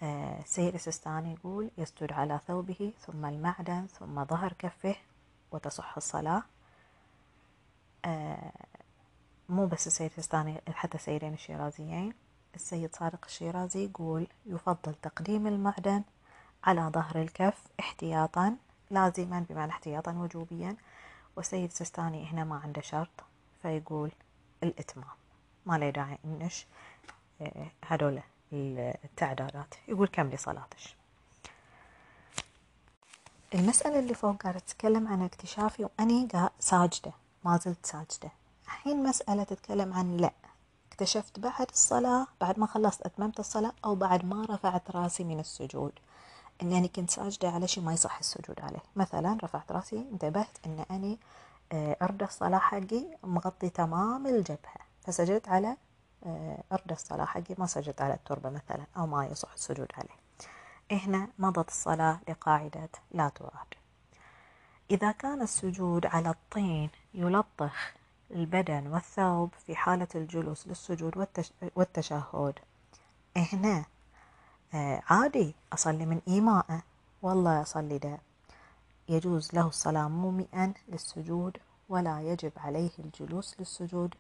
آه، 0.04 0.40
السيد 0.40 0.74
السستاني 0.74 1.34
يقول 1.34 1.72
يسجد 1.78 2.12
على 2.12 2.40
ثوبه 2.48 2.94
ثم 3.00 3.26
المعدن 3.26 3.88
ثم 3.88 4.26
ظهر 4.26 4.54
كفه 4.54 4.96
وتصح 5.52 5.98
الصلاة. 5.98 6.44
آه، 8.06 8.52
مو 9.50 9.66
بس 9.66 9.88
السيد 9.88 10.12
السستاني 10.18 10.62
حتى 10.70 10.96
السيدين 10.98 11.34
الشيرازيين. 11.34 12.14
السيد 12.56 12.96
صادق 12.96 13.26
الشيرازي 13.26 13.86
يقول 13.86 14.28
يفضل 14.46 14.96
تقديم 14.96 15.48
المعدن 15.48 16.04
على 16.64 16.82
ظهر 16.82 17.22
الكف 17.22 17.64
احتياطا. 17.80 18.58
لازما 18.92 19.46
بمعنى 19.50 19.72
احتياطا 19.72 20.12
وجوبيا. 20.12 20.76
والسيد 21.36 21.72
سستاني 21.72 22.26
هنا 22.32 22.44
ما 22.44 22.56
عنده 22.64 22.82
شرط 22.82 23.10
فيقول 23.62 24.12
الإتمام. 24.64 25.16
ما 25.66 25.78
له 25.78 25.90
داعي 25.90 26.18
إنش 26.26 26.66
آه، 27.42 27.72
هذول 27.88 28.22
التعدادات. 28.54 29.76
يقول 29.88 30.08
كملي 30.08 30.38
صلاتك 30.38 30.78
المسألة 33.54 34.00
اللي 34.00 34.14
فوق 34.14 34.42
قاعدة 34.42 34.60
تتكلم 34.60 35.08
عن 35.08 35.22
اكتشافي 35.22 35.84
وأني 35.86 36.28
ساجدة 36.60 37.12
ما 37.46 37.58
زلت 37.58 37.86
ساجدة. 37.86 38.32
الحين 38.66 39.04
مسألة 39.04 39.44
تتكلم 39.44 39.94
عن 39.94 40.18
لا. 40.18 40.32
اكتشفت 40.92 41.40
بعد 41.40 41.68
الصلاة 41.72 42.28
بعد 42.42 42.60
ما 42.60 42.66
خلصت 42.66 43.02
أتممت 43.02 43.40
الصلاة 43.40 43.72
أو 43.86 43.96
بعد 43.96 44.26
ما 44.26 44.46
رفعت 44.50 44.92
رأسي 44.92 45.24
من 45.24 45.40
السجود. 45.40 45.92
أني 46.62 46.88
كنت 46.88 47.10
ساجدة 47.10 47.50
على 47.50 47.68
شيء 47.68 47.84
ما 47.84 47.94
يصح 47.94 48.18
السجود 48.20 48.62
عليه. 48.62 48.84
مثلا 48.96 49.38
رفعت 49.44 49.72
رأسي 49.72 50.06
انتبهت 50.12 50.58
أن 50.66 50.86
أني 50.92 51.20
أرد 51.74 52.24
الصلاة 52.24 52.60
حقي 52.60 53.06
مغطي 53.24 53.70
تمام 53.70 54.28
الجبهة. 54.28 54.82
فسجدت 55.04 55.48
على 55.50 55.78
أرد 56.72 56.92
الصلاة 56.92 57.26
حقي 57.26 57.56
ما 57.58 57.66
سجدت 57.66 58.02
على 58.02 58.14
التربة 58.14 58.50
مثلا 58.50 58.86
أو 58.98 59.08
ما 59.08 59.26
يصح 59.26 59.54
السجود 59.54 59.88
عليه. 59.98 60.22
هنا 60.92 61.28
مضت 61.40 61.70
الصلاة 61.70 62.20
لقاعدة 62.30 62.90
لا 63.12 63.30
تعاد 63.30 63.68
إذا 64.92 65.12
كان 65.12 65.42
السجود 65.42 66.06
على 66.06 66.30
الطين 66.30 66.90
يلطخ 67.14 67.94
البدن 68.32 68.88
والثوب 68.88 69.50
في 69.66 69.76
حالة 69.76 70.08
الجلوس 70.16 70.68
للسجود 70.68 71.28
والتشهد 71.76 72.60
هنا 73.38 73.78
آه، 73.78 73.86
عادي 74.74 75.56
أصلي 75.74 76.06
من 76.06 76.22
إيماءه 76.28 76.84
والله 77.22 77.62
أصلي 77.62 77.98
ده 77.98 78.20
يجوز 79.10 79.54
له 79.54 79.68
الصلاة 79.68 80.08
مومئا 80.08 80.74
للسجود 80.88 81.58
ولا 81.90 82.22
يجب 82.22 82.52
عليه 82.58 82.92
الجلوس 83.00 83.56
للسجود. 83.60 84.16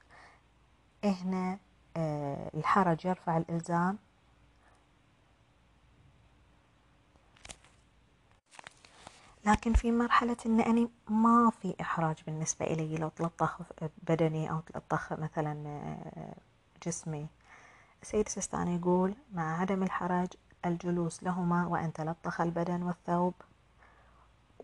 هنا 1.03 1.59
آه، 1.97 2.51
الحرج 2.53 3.05
يرفع 3.05 3.37
الإلزام. 3.37 3.97
لكن 9.45 9.73
في 9.73 9.91
مرحلة 9.91 10.37
أن 10.45 10.61
أنا 10.61 10.87
ما 11.09 11.51
في 11.61 11.75
إحراج 11.81 12.15
بالنسبة 12.27 12.65
إلي 12.65 12.95
لو 12.97 13.09
تلطخ 13.09 13.61
بدني 14.03 14.51
أو 14.51 14.59
تلطخ 14.59 15.13
مثلا 15.13 15.63
آه، 15.67 16.35
جسمي. 16.85 17.27
السيد 18.01 18.25
السيستاني 18.25 18.75
يقول 18.75 19.15
مع 19.33 19.61
عدم 19.61 19.83
الحرج 19.83 20.27
الجلوس 20.65 21.23
لهما 21.23 21.67
وأن 21.67 21.93
تلطخ 21.93 22.41
البدن 22.41 22.83
والثوب 22.83 23.33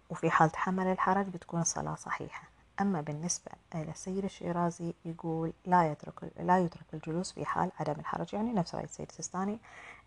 وفي 0.09 0.29
حال 0.31 0.49
تحمل 0.49 0.87
الحرج 0.87 1.27
بتكون 1.27 1.61
الصلاة 1.61 1.95
صحيحة. 1.95 2.43
أما 2.81 3.01
بالنسبة 3.01 3.51
إلى 3.75 3.91
السيد 3.91 4.23
الشيرازي 4.23 4.93
يقول 5.05 5.53
لا 5.65 5.91
يترك 5.91 6.31
لا 6.39 6.59
يترك 6.59 6.93
الجلوس 6.93 7.31
في 7.31 7.45
حال 7.45 7.71
عدم 7.79 7.99
الحرج. 7.99 8.33
يعني 8.33 8.53
نفس 8.53 8.75
رأي 8.75 8.83
السيد 8.83 9.09
السيستاني 9.09 9.59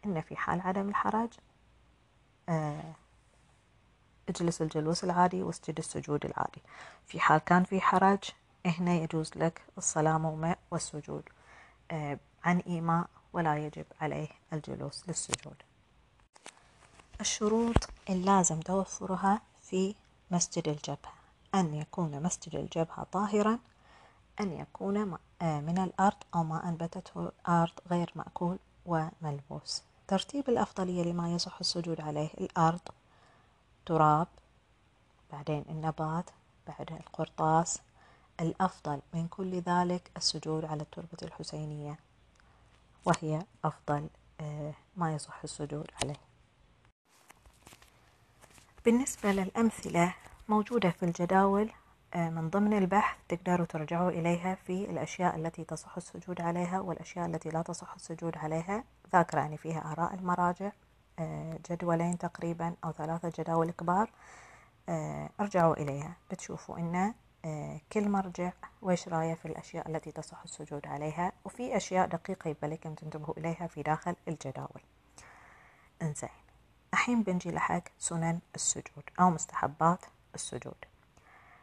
إن 0.07 0.21
في 0.21 0.37
حال 0.37 0.61
عدم 0.61 0.89
الحرج 0.89 1.29
آه 2.49 2.93
اجلس 4.29 4.63
الجلوس 4.63 5.05
العادي 5.05 5.43
واسجد 5.43 5.79
السجود 5.79 6.25
العادي. 6.25 6.63
في 7.07 7.21
حال 7.21 7.39
كان 7.39 7.65
في 7.65 7.81
حرج 7.81 8.19
هنا 8.67 8.95
يجوز 8.95 9.31
لك 9.37 9.63
الصلاة 9.79 10.19
مومع 10.19 10.57
والسجود. 10.71 11.23
آه، 11.91 12.19
عن 12.45 12.59
إيماء 12.59 13.07
ولا 13.33 13.59
يجب 13.59 13.87
عليه 14.01 14.29
الجلوس 14.53 15.09
للسجود. 15.09 15.57
الشروط 17.21 17.89
اللازم 18.11 18.61
توفرها 18.61 19.43
في 19.63 19.95
مسجد 20.31 20.69
الجبهة. 20.69 21.13
أن 21.55 21.75
يكون 21.75 22.23
مسجد 22.23 22.55
الجبهة 22.57 23.07
طاهرا 23.13 23.59
أن 24.41 24.53
يكون 24.53 25.19
آه، 25.43 25.61
من 25.61 25.79
الأرض 25.79 26.17
أو 26.35 26.45
ما 26.45 26.69
أنبتته 26.69 27.21
الأرض 27.29 27.73
غير 27.91 28.13
مأكول 28.15 28.59
وملبوس. 28.87 29.83
ترتيب 30.09 30.49
الأفضلية 30.49 31.03
لما 31.03 31.33
يصح 31.35 31.57
السجود 31.61 32.01
عليه 32.01 32.31
الأرض 32.41 32.81
التراب 33.79 34.29
بعدين 35.33 35.65
النبات 35.69 36.31
بعدها 36.67 36.97
القرطاس. 36.97 37.81
الأفضل 38.41 39.01
من 39.15 39.29
كل 39.29 39.61
ذلك 39.61 40.11
السجود 40.17 40.65
على 40.65 40.83
التربة 40.83 41.19
الحسينية. 41.23 41.99
وهي 43.05 43.43
أفضل 43.65 44.09
آه، 44.41 44.75
ما 44.97 45.15
يصح 45.15 45.41
السجود 45.45 45.91
عليه. 46.03 46.21
بالنسبة 48.85 49.33
للأمثلة 49.33 50.15
موجودة 50.49 50.91
في 50.91 51.03
الجداول 51.03 51.71
آه، 52.15 52.31
من 52.31 52.51
ضمن 52.51 52.79
البحث 52.79 53.17
تقدروا 53.29 53.67
ترجعوا 53.67 54.11
إليها 54.11 54.55
في 54.55 54.91
الأشياء 54.91 55.37
التي 55.37 55.65
تصح 55.65 55.97
السجود 55.97 56.41
عليها 56.41 56.81
والأشياء 56.81 57.27
التي 57.27 57.49
لا 57.51 57.63
تصح 57.63 57.95
السجود 57.95 58.39
عليها. 58.39 58.85
ذاكرة 59.13 59.41
يعني 59.41 59.57
فيها 59.57 59.93
آراء 59.93 60.15
المراجع 60.15 60.73
آه، 61.19 61.59
جدولين 61.71 62.19
تقريبا 62.19 62.75
أو 62.85 62.93
ثلاثة 62.93 63.33
جداول 63.39 63.71
كبار 63.71 64.11
ارجعوا 65.41 65.75
إليها. 65.75 66.17
بتشوفوا 66.31 66.79
إن 66.79 67.15
كل 67.93 68.09
مرجع 68.09 68.53
وإيش 68.83 69.09
رأيه 69.09 69.35
في 69.35 69.47
الأشياء 69.47 69.89
التي 69.89 70.13
تصح 70.13 70.43
السجود 70.43 70.87
عليها؟ 70.87 71.33
وفي 71.45 71.77
أشياء 71.77 72.07
دقيقة 72.07 72.51
يبقى 72.51 72.69
لكم 72.69 72.95
تنتبهوا 72.95 73.35
إليها 73.39 73.67
في 73.67 73.83
داخل 73.83 74.17
الجداول. 74.29 74.81
إنزين. 76.03 76.31
الحين 76.93 77.23
بنجي 77.23 77.51
لحق 77.51 77.83
سنن 77.99 78.39
السجود 78.55 79.05
أو 79.21 79.31
مستحبات 79.31 80.05
السجود. 80.35 80.75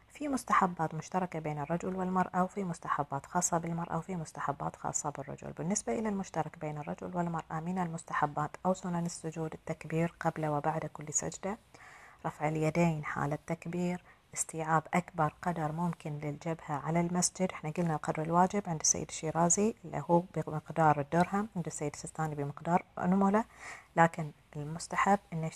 في 0.08 0.28
مستحبات 0.28 0.94
مشتركة 0.94 1.38
بين 1.38 1.58
الرجل 1.58 1.96
والمرأة 1.96 2.44
وفي 2.44 2.64
مستحبات 2.64 3.26
خاصة 3.26 3.58
بالمرأة 3.58 3.98
وفي 3.98 4.16
مستحبات 4.16 4.76
خاصة 4.76 5.10
بالرجل. 5.10 5.52
بالنسبة 5.52 5.98
إلى 5.98 6.08
المشترك 6.08 6.58
بين 6.58 6.78
الرجل 6.78 7.16
والمرأة 7.16 7.60
من 7.60 7.78
المستحبات 7.78 8.50
أو 8.66 8.74
سنن 8.74 9.06
السجود 9.06 9.54
التكبير 9.54 10.14
قبل 10.20 10.46
وبعد 10.46 10.86
كل 10.86 11.12
سجدة؟ 11.12 11.58
رفع 12.26 12.48
اليدين 12.48 13.04
حال 13.04 13.32
التكبير 13.32 14.02
استيعاب 14.34 14.82
أكبر 14.94 15.34
قدر 15.42 15.72
ممكن 15.72 16.18
للجبهة 16.18 16.74
على 16.74 17.00
المسجد. 17.00 17.52
إحنا 17.52 17.70
قلنا 17.70 17.94
القدر 17.94 18.22
الواجب 18.22 18.62
عند 18.66 18.80
السيد 18.80 19.06
الشيرازي 19.08 19.74
اللي 19.84 20.04
هو 20.10 20.20
بمقدار 20.20 21.00
الدرهم 21.00 21.48
عند 21.56 21.66
السيد 21.66 21.92
السيستاني 21.94 22.34
بمقدار 22.34 22.84
أنملة 22.98 23.44
لكن 23.96 24.30
المستحب 24.56 25.18
انك 25.32 25.54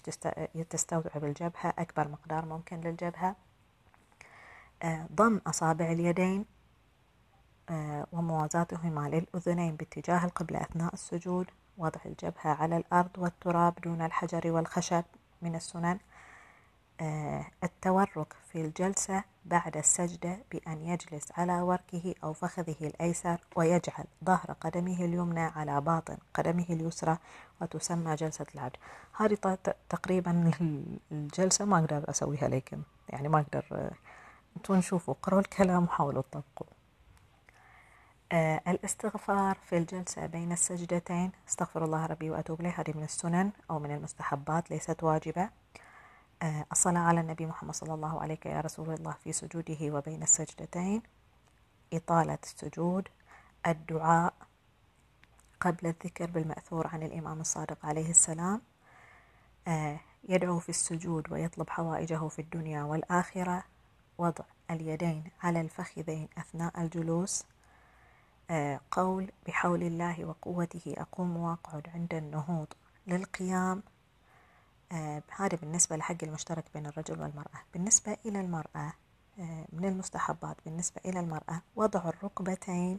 تستوعب 0.70 1.24
الجبهة 1.24 1.74
أكبر 1.78 2.08
مقدار 2.08 2.44
ممكن 2.44 2.80
للجبهة. 2.80 3.37
آه، 4.82 5.06
ضم 5.14 5.40
أصابع 5.46 5.92
اليدين 5.92 6.44
آه، 7.70 8.06
وموازاتهما 8.12 9.08
للأذنين 9.08 9.76
باتجاه 9.76 10.24
القبلة 10.24 10.61
أثناء 10.61 10.94
السجود. 10.94 11.46
وضع 11.78 12.00
الجبهة 12.06 12.50
على 12.50 12.76
الأرض 12.76 13.11
والتراب 13.18 13.74
دون 13.85 14.02
الحجر 14.02 14.50
والخشب 14.52 15.04
من 15.42 15.54
السنن. 15.54 15.98
التورك 17.64 18.32
في 18.52 18.60
الجلسة 18.60 19.24
بعد 19.44 19.76
السجدة 19.76 20.38
بأن 20.52 20.82
يجلس 20.82 21.32
على 21.36 21.60
وركه 21.60 22.14
أو 22.24 22.32
فخذه 22.32 22.76
الأيسر 22.80 23.40
ويجعل 23.56 24.04
ظهر 24.24 24.52
قدمه 24.60 25.04
اليمنى 25.04 25.40
على 25.40 25.80
باطن 25.80 26.16
قدمه 26.34 26.66
اليسرى 26.70 27.18
وتسمى 27.60 28.14
جلسة 28.14 28.46
العبد 28.54 28.76
هذه 29.16 29.58
تقريبا 29.88 30.50
الجلسة 31.12 31.64
ما 31.64 31.78
أقدر 31.78 32.10
أسويها 32.10 32.48
لكم. 32.48 32.82
يعني 33.08 33.28
ما 33.28 33.40
أقدر 33.40 33.90
أنتوا 34.56 34.76
نشوفوا 34.76 35.14
قروا 35.22 35.40
الكلام 35.40 35.84
وحاولوا 35.84 36.22
تطبقوا. 36.22 36.66
آه 38.32 38.62
الاستغفار 38.68 39.58
في 39.64 39.78
الجلسة 39.78 40.26
بين 40.26 40.52
السجدتين 40.52 41.32
استغفر 41.48 41.84
الله 41.84 42.06
ربي 42.06 42.30
وأتوب 42.30 42.60
إليه 42.60 42.74
هذه 42.78 42.96
من 42.96 43.04
السنن 43.04 43.50
أو 43.70 43.78
من 43.78 43.90
المستحبات 43.90 44.70
ليست 44.70 45.02
واجبة. 45.02 45.42
آه 45.42 45.62
الصلاة 46.42 47.00
على 47.00 47.20
النبي 47.20 47.46
محمد 47.46 47.74
صلى 47.74 47.94
الله 47.94 48.20
عليه 48.20 48.38
يا 48.46 48.61
رسول 48.61 48.90
الله 48.90 49.12
في 49.24 49.33
سجوده 49.33 49.78
وبين 49.81 50.22
السجدتين 50.22 51.02
إطالة 51.92 52.38
السجود 52.42 53.09
الدعاء 53.66 54.35
قبل 55.61 55.87
الذكر 55.87 56.31
بالمأثور 56.31 56.87
عن 56.87 57.02
الإمام 57.02 57.40
الصادق 57.40 57.87
عليه 57.87 58.11
السلام 58.11 58.62
آه 59.68 60.00
يدعو 60.28 60.59
في 60.59 60.68
السجود 60.68 61.33
ويطلب 61.33 61.70
حوائجه 61.70 62.28
في 62.28 62.38
الدنيا 62.38 62.83
والآخرة 62.83 63.64
وضع 64.18 64.44
اليدين 64.70 65.24
على 65.42 65.61
الفخذين 65.61 66.28
أثناء 66.38 66.81
الجلوس 66.83 67.44
آه، 68.50 68.81
قول 68.90 69.31
بحول 69.46 69.83
الله 69.83 70.24
وقوته 70.24 70.94
أقوم 70.98 71.37
وأقعد 71.37 71.88
عند 71.94 72.14
النهوض 72.14 72.66
للقيام 73.07 73.83
هذا 75.31 75.57
بالنسبة 75.57 75.96
لحق 75.96 76.16
المشترك 76.22 76.64
بين 76.74 76.87
الرجل 76.87 77.20
والمرأة. 77.20 77.61
بالنسبة 77.72 78.16
إلى 78.26 78.40
المرأة 78.40 78.92
آه، 79.38 79.66
من 79.72 79.85
المستحبات 79.85 80.57
بالنسبة 80.64 81.00
إلى 81.05 81.20
المرأة 81.20 81.62
وضع 81.76 82.09
الركبتين 82.09 82.98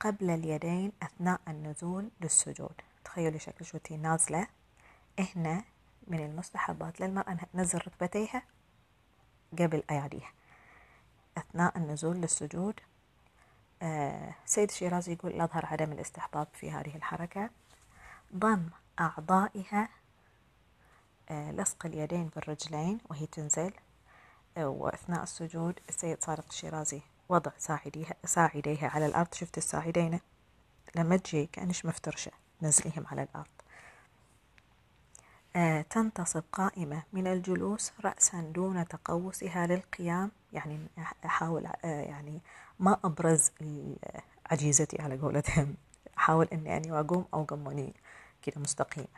قبل 0.00 0.30
اليدين 0.30 0.92
أثناء 1.02 1.40
النزول 1.48 2.10
للسجود. 2.20 2.80
تخيلوا 3.04 3.38
شكل 3.38 3.64
شوتي 3.64 3.96
نازلة 3.96 4.46
هنا 5.18 5.64
من 6.06 6.20
المستحبات 6.24 7.00
للمرأة 7.00 7.32
أنها 7.32 7.46
تنزل 7.52 7.78
ركبتيها 7.78 8.42
قبل 9.58 9.82
أياديها 9.90 10.32
أثناء 11.38 11.78
النزول 11.78 12.16
للسجود. 12.16 12.80
آه 13.82 14.34
سيد 14.46 14.68
الشيرازي 14.70 15.12
يقول 15.12 15.32
لا 15.32 15.44
يظهر 15.44 15.66
عدم 15.66 15.92
الاستحباب 15.92 16.46
في 16.54 16.70
هذه 16.70 16.96
الحركة. 16.96 17.50
ضم 18.36 18.68
أعضائها 19.00 19.82
آه، 19.82 19.88
لصق 21.30 21.86
اليدين 21.86 22.30
بالرجلين 22.36 22.98
وهي 23.10 23.26
تنزل 23.26 23.72
آه، 24.56 24.68
وأثناء 24.68 25.22
السجود 25.22 25.80
السيد 25.88 26.22
صادق 26.22 26.44
الشيرازي 26.50 27.00
وضع 27.28 27.50
ساعديها 27.58 28.14
ساعديها 28.24 28.88
على 28.88 29.06
الأرض. 29.06 29.34
شفت 29.34 29.58
الساعدين؟ 29.58 30.20
لما 30.94 31.16
تجي 31.16 31.46
كأنش 31.46 31.86
مفترشة 31.86 32.32
نزليهم 32.62 33.06
على 33.06 33.22
الأرض. 33.22 33.46
آه، 35.56 35.82
تنتصب 35.82 36.42
قائمة 36.52 37.02
من 37.12 37.26
الجلوس 37.26 37.92
رأسا 38.04 38.40
دون 38.40 38.88
تقوسها 38.88 39.66
للقيام. 39.66 40.30
يعني 40.52 40.78
أحاول 41.24 41.68
يعني 41.84 42.40
ما 42.80 42.98
أبرز 43.04 43.50
عجيزتي 44.50 45.02
على 45.02 45.18
قولتهم. 45.18 45.74
أحاول 46.18 46.48
أني 46.52 46.76
أني 46.76 47.00
أقوم 47.00 47.24
أو 47.34 47.44
قموني 47.44 47.94
كده 48.42 48.60
مستقيمة 48.60 49.17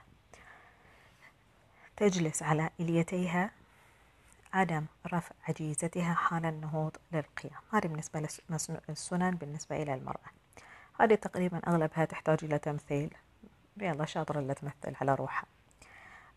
تجلس 2.00 2.42
على 2.42 2.70
إليتيها. 2.80 3.50
عدم 4.52 4.84
رفع 5.06 5.34
عجيزتها 5.48 6.14
حال 6.14 6.46
النهوض 6.46 6.96
للقيام. 7.12 7.60
هذه 7.72 7.86
بالنسبة 7.86 8.28
للسنن 8.88 9.30
بالنسبة 9.30 9.82
إلى 9.82 9.94
المرأة. 9.94 10.30
هذه 11.00 11.14
تقريبا 11.14 11.60
أغلبها 11.68 12.04
تحتاج 12.04 12.38
إلى 12.42 12.58
تمثيل. 12.58 13.14
يلا 13.76 14.04
شاطرة 14.04 14.38
اللي 14.38 14.54
تمثل 14.54 14.96
على 15.00 15.14
روحها. 15.14 15.46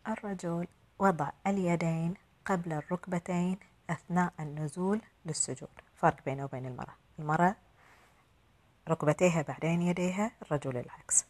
الرجل 0.08 0.66
وضع 0.98 1.30
اليدين 1.46 2.14
قبل 2.44 2.72
الركبتين 2.72 3.58
أثناء 3.90 4.32
النزول 4.40 5.00
للسجود. 5.26 5.68
فرق 5.96 6.16
بينه 6.24 6.44
وبين 6.44 6.66
المرأة. 6.66 6.94
المرأة 7.18 7.56
ركبتيها 8.88 9.42
بعدين 9.42 9.82
يديها 9.82 10.30
الرجل 10.42 10.76
العكس. 10.76 11.26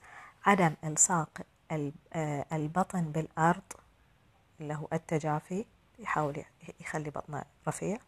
عدم 0.46 0.74
إلصاق 0.84 1.40
آه، 2.12 2.46
البطن 2.52 3.02
بالأرض 3.02 3.62
اللي 4.60 4.74
هو 4.74 4.88
التجافي 4.92 5.64
يحاول 5.98 6.44
يخلي 6.80 7.10
بطنه 7.10 7.44
رفيع. 7.68 7.98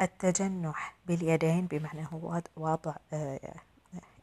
التجنح 0.00 0.94
باليدين 1.06 1.66
بمعنى 1.66 2.06
هو 2.12 2.42
وضع 2.56 2.94
آه، 3.12 3.54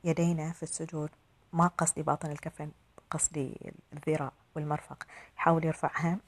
يدينا 0.04 0.52
في 0.52 0.64
السجود 0.64 1.10
ما 1.54 1.68
قصدي 1.68 2.02
باطن 2.02 2.32
الكفين 2.32 2.72
قصدي 3.12 3.74
الذراع 3.94 4.32
والمرفق. 4.56 5.08
يحاول 5.38 5.66
يرفعهم 5.66 6.20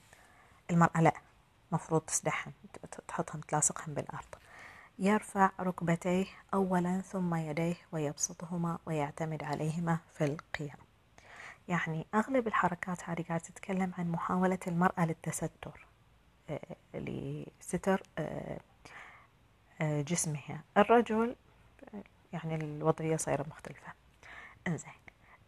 المرأة 0.71 1.01
لا 1.01 1.13
مفروض 1.71 2.01
تسدحهم 2.01 2.53
تحطهم 3.07 3.41
تلاصقهم 3.41 3.93
بالأرض. 3.93 4.35
يرفع 4.99 5.51
ركبتيه 5.59 6.25
أولا 6.53 7.01
ثم 7.01 7.35
يديه 7.35 7.75
ويبسطهما 7.91 8.79
ويعتمد 8.85 9.43
عليهما 9.43 9.97
في 10.13 10.25
القيام. 10.25 10.88
يعني 11.69 12.05
أغلب 12.13 12.47
الحركات 12.47 13.09
هذه 13.09 13.21
قاعدة 13.27 13.43
تتكلم 13.43 13.93
عن 13.97 14.11
محاولة 14.11 14.59
المرأة 14.67 15.05
للتستر 15.05 15.87
آه، 16.49 16.59
لستر 16.93 18.03
آه، 18.17 18.59
آه، 19.81 20.01
جسمها. 20.01 20.63
الرجل 20.77 21.35
يعني 22.33 22.55
الوضعية 22.55 23.17
صايرة 23.17 23.45
مختلفة. 23.49 23.93
إنزين 24.67 24.93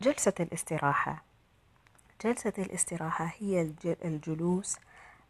جلسة 0.01 0.33
الاستراحة. 0.39 1.23
جلسة 2.23 2.53
الاستراحة 2.57 3.33
هي 3.39 3.73
الجلوس 4.05 4.77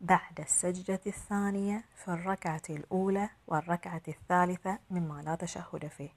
بعد 0.02 0.40
السجدة 0.40 1.00
الثانية 1.08 1.84
في 1.96 2.08
الركعة 2.08 2.62
الأولى 2.70 3.30
والركعة 3.48 4.02
الثالثة 4.08 4.80
مما 4.90 5.22
لا 5.22 5.36
تشهد 5.36 5.88
فيه. 5.88 6.10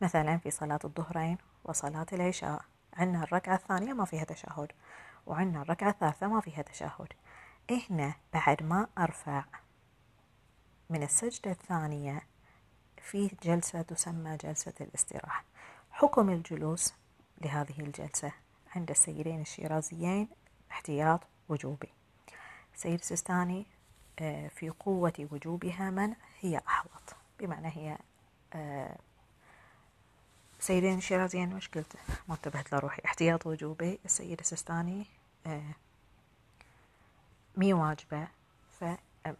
مثلا 0.00 0.38
في 0.38 0.50
صلاة 0.50 0.78
الظهرين 0.84 1.38
وصلاة 1.64 2.06
العشاء. 2.12 2.64
عندنا 2.98 3.22
الركعة 3.22 3.54
الثانية 3.54 3.92
ما 3.92 4.04
فيها 4.04 4.24
تشهد 4.24 4.72
وعندنا 5.26 5.62
الركعة 5.62 5.90
الثالثة 5.90 6.26
ما 6.26 6.40
فيها 6.40 6.62
تشهد. 6.62 7.08
هنا 7.70 8.14
بعد 8.32 8.62
ما 8.62 8.86
أرفع 8.98 9.44
من 10.90 11.02
السجدة 11.02 11.50
الثانية 11.50 12.22
في 13.02 13.30
جلسة 13.42 13.82
تسمى 13.82 14.36
جلسة 14.36 14.74
الاستراحة. 14.80 15.44
حكم 15.90 16.30
الجلوس 16.30 16.94
لهذه 17.40 17.80
الجلسة 17.80 18.32
عند 18.76 18.90
السيدين 18.90 19.40
الشيرازيين 19.40 20.28
احتياط 20.70 21.20
وجوبي. 21.48 21.92
سيد 22.74 23.04
سيستاني 23.04 23.66
آه، 24.20 24.48
في 24.48 24.70
قوة 24.70 25.28
وجوبها 25.32 25.90
منع 25.90 26.16
هي 26.40 26.58
أحوط 26.68 27.16
بمعنى 27.40 27.68
هي 27.68 27.98
آه، 28.54 28.98
سيدين 30.60 30.98
الشيرازيين 30.98 31.54
وش 31.54 31.68
قلت 31.68 31.96
ما 32.28 32.34
انتبهت 32.34 32.72
لروحي. 32.74 33.02
احتياط 33.04 33.46
وجوبي. 33.46 33.98
السيد 34.04 34.40
السيستاني 34.40 35.06
آه، 35.46 35.74
مي 37.56 37.72
واجبة 37.72 38.28
ف 38.80 38.84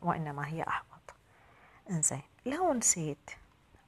وإنما 0.02 0.46
هي 0.48 0.62
أحوط. 0.62 1.14
إنزين 1.90 2.22
لو 2.46 2.72
نسيت 2.72 3.30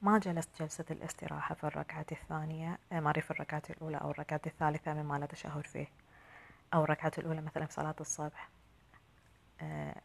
ما 0.01 0.17
جلست 0.19 0.49
جلسة 0.59 0.85
الاستراحة 0.91 1.55
في 1.55 1.63
الركعة 1.63 2.05
الثانية 2.11 2.79
ما 2.91 3.13
في 3.13 3.31
الركعة 3.31 3.61
الأولى 3.69 3.97
أو 3.97 4.11
الركعة 4.11 4.41
الثالثة 4.45 4.93
مما 4.93 5.19
لا 5.19 5.25
تشهد 5.25 5.67
فيه. 5.67 5.87
أو 6.73 6.83
الركعة 6.83 7.11
الأولى 7.17 7.41
مثلا 7.41 7.65
في 7.65 7.73
صلاة 7.73 7.95
الصبح 8.01 8.49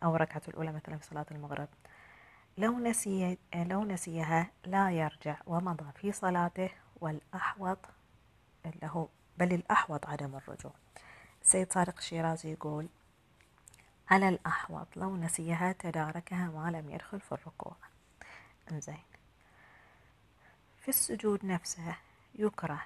أو 0.03 0.17
الركعة 0.17 0.43
الأولى 0.49 0.73
مثلا 0.73 0.97
في 0.99 1.07
صلاة 1.07 1.27
المغرب. 1.31 1.69
لو 2.59 2.79
نسي 2.79 3.39
لو 3.55 3.85
نسيها 3.85 4.51
لا 4.65 4.91
يرجع 4.91 5.37
ومضى 5.47 5.85
في 5.95 6.13
صلاته 6.13 6.71
والأحوط 7.01 7.79
اللي 8.67 8.87
هو 8.87 9.09
بل 9.39 9.53
الأحوط 9.53 10.07
عدم 10.07 10.37
الرجوع. 10.37 10.73
السيد 11.43 11.73
صادق 11.73 11.97
الشيرازي 11.99 12.53
يقول 12.53 12.89
على 14.11 14.29
الأحوط 14.29 14.87
لو 14.97 15.17
نسيها 15.17 15.73
تداركها 15.73 16.47
ما 16.51 16.71
لم 16.71 16.91
يدخل 16.91 17.21
في 17.21 17.33
الركوع. 17.33 17.77
إنزين. 18.73 19.03
في 20.81 20.89
السجود 20.89 21.45
نفسه 21.45 21.97
يكره 22.35 22.83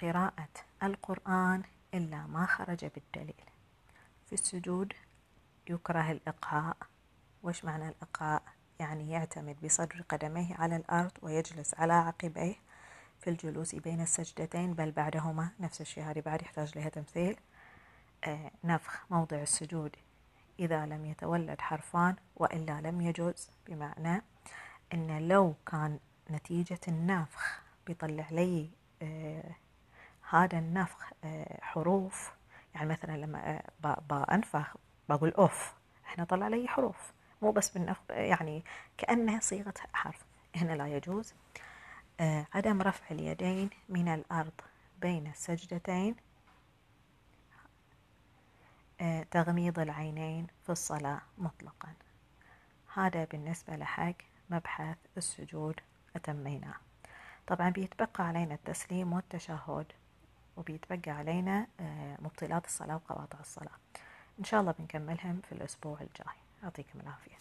قراءة 0.00 0.48
القرآن 0.82 1.62
إلا 1.94 2.26
ما 2.26 2.46
خرج 2.46 2.84
بالدليل. 2.84 3.44
في 4.26 4.32
السجود 4.32 4.92
يكره 5.68 6.10
الإقهاء. 6.10 6.76
وش 7.42 7.64
معنى 7.64 7.88
الإقهاء؟ 7.88 8.42
يعني 8.80 9.10
يعتمد 9.10 9.56
بصدر 9.64 10.02
قدميه 10.08 10.54
على 10.54 10.76
الأرض 10.76 11.12
ويجلس 11.22 11.74
على 11.74 11.92
عقبيه. 11.92 12.54
في 13.20 13.30
الجلوس 13.30 13.74
بين 13.74 14.00
السجدتين 14.00 14.74
بل 14.74 14.90
بعدهما 14.90 15.48
نفس 15.60 15.80
الشيء 15.80 16.04
هذه 16.04 16.20
بعد 16.20 16.42
يحتاج 16.42 16.78
لها 16.78 16.88
تمثيل. 16.88 17.36
آه 18.24 18.50
نفخ 18.64 19.06
موضع 19.10 19.36
السجود 19.42 19.96
إذا 20.58 20.86
لم 20.86 21.04
يتولد 21.06 21.60
حرفان 21.60 22.16
وإلا 22.36 22.80
لم 22.80 23.00
يجوز 23.00 23.50
بمعنى 23.68 24.22
أن 24.94 25.28
لو 25.28 25.54
كان 25.66 25.98
نتيجة 26.30 26.80
النفخ 26.88 27.60
بيطلع 27.86 28.26
لي 28.30 28.70
آه 29.02 29.54
هذا 30.30 30.58
النفخ 30.58 31.12
آه 31.24 31.58
حروف. 31.62 32.32
يعني 32.74 32.88
مثلا 32.88 33.16
لما 33.16 33.62
بأنفخ 34.10 34.76
بقول 35.08 35.30
أوف 35.30 35.72
إحنا 36.06 36.24
طلع 36.24 36.48
لي 36.48 36.68
حروف. 36.68 37.12
مو 37.42 37.50
بس 37.52 37.70
بالنفخ 37.70 38.02
يعني 38.10 38.64
كأنها 38.98 39.40
صيغة 39.40 39.74
حرف. 39.92 40.24
هنا 40.56 40.72
لا 40.72 40.88
يجوز. 40.88 41.34
عدم 42.20 42.82
رفع 42.82 43.06
اليدين 43.10 43.70
من 43.88 44.08
الأرض 44.08 44.60
بين 45.00 45.26
السجدتين 45.26 46.16
آه 49.00 49.22
تغميض 49.30 49.78
العينين 49.78 50.46
في 50.66 50.72
الصلاة 50.72 51.20
مطلقا. 51.38 51.94
هذا 52.94 53.24
بالنسبة 53.24 53.76
لحق 53.76 54.14
مبحث 54.50 54.96
السجود 55.16 55.80
أتميناه 56.16 56.74
طبعا 57.46 57.70
بيتبقى 57.70 58.26
علينا 58.26 58.54
التسليم 58.54 59.12
والتشهد 59.12 59.92
وبيتبقى 60.56 61.10
علينا 61.10 61.66
آه 61.80 62.16
مبطلات 62.20 62.64
الصلاة 62.64 62.94
وقواطع 62.96 63.40
الصلاة. 63.40 63.78
إن 64.38 64.44
شاء 64.44 64.60
الله 64.60 64.74
بنكملهم 64.78 65.40
في 65.48 65.52
الأسبوع 65.52 66.00
الجاي. 66.00 66.36
يعطيكم 66.62 67.00
العافية. 67.00 67.36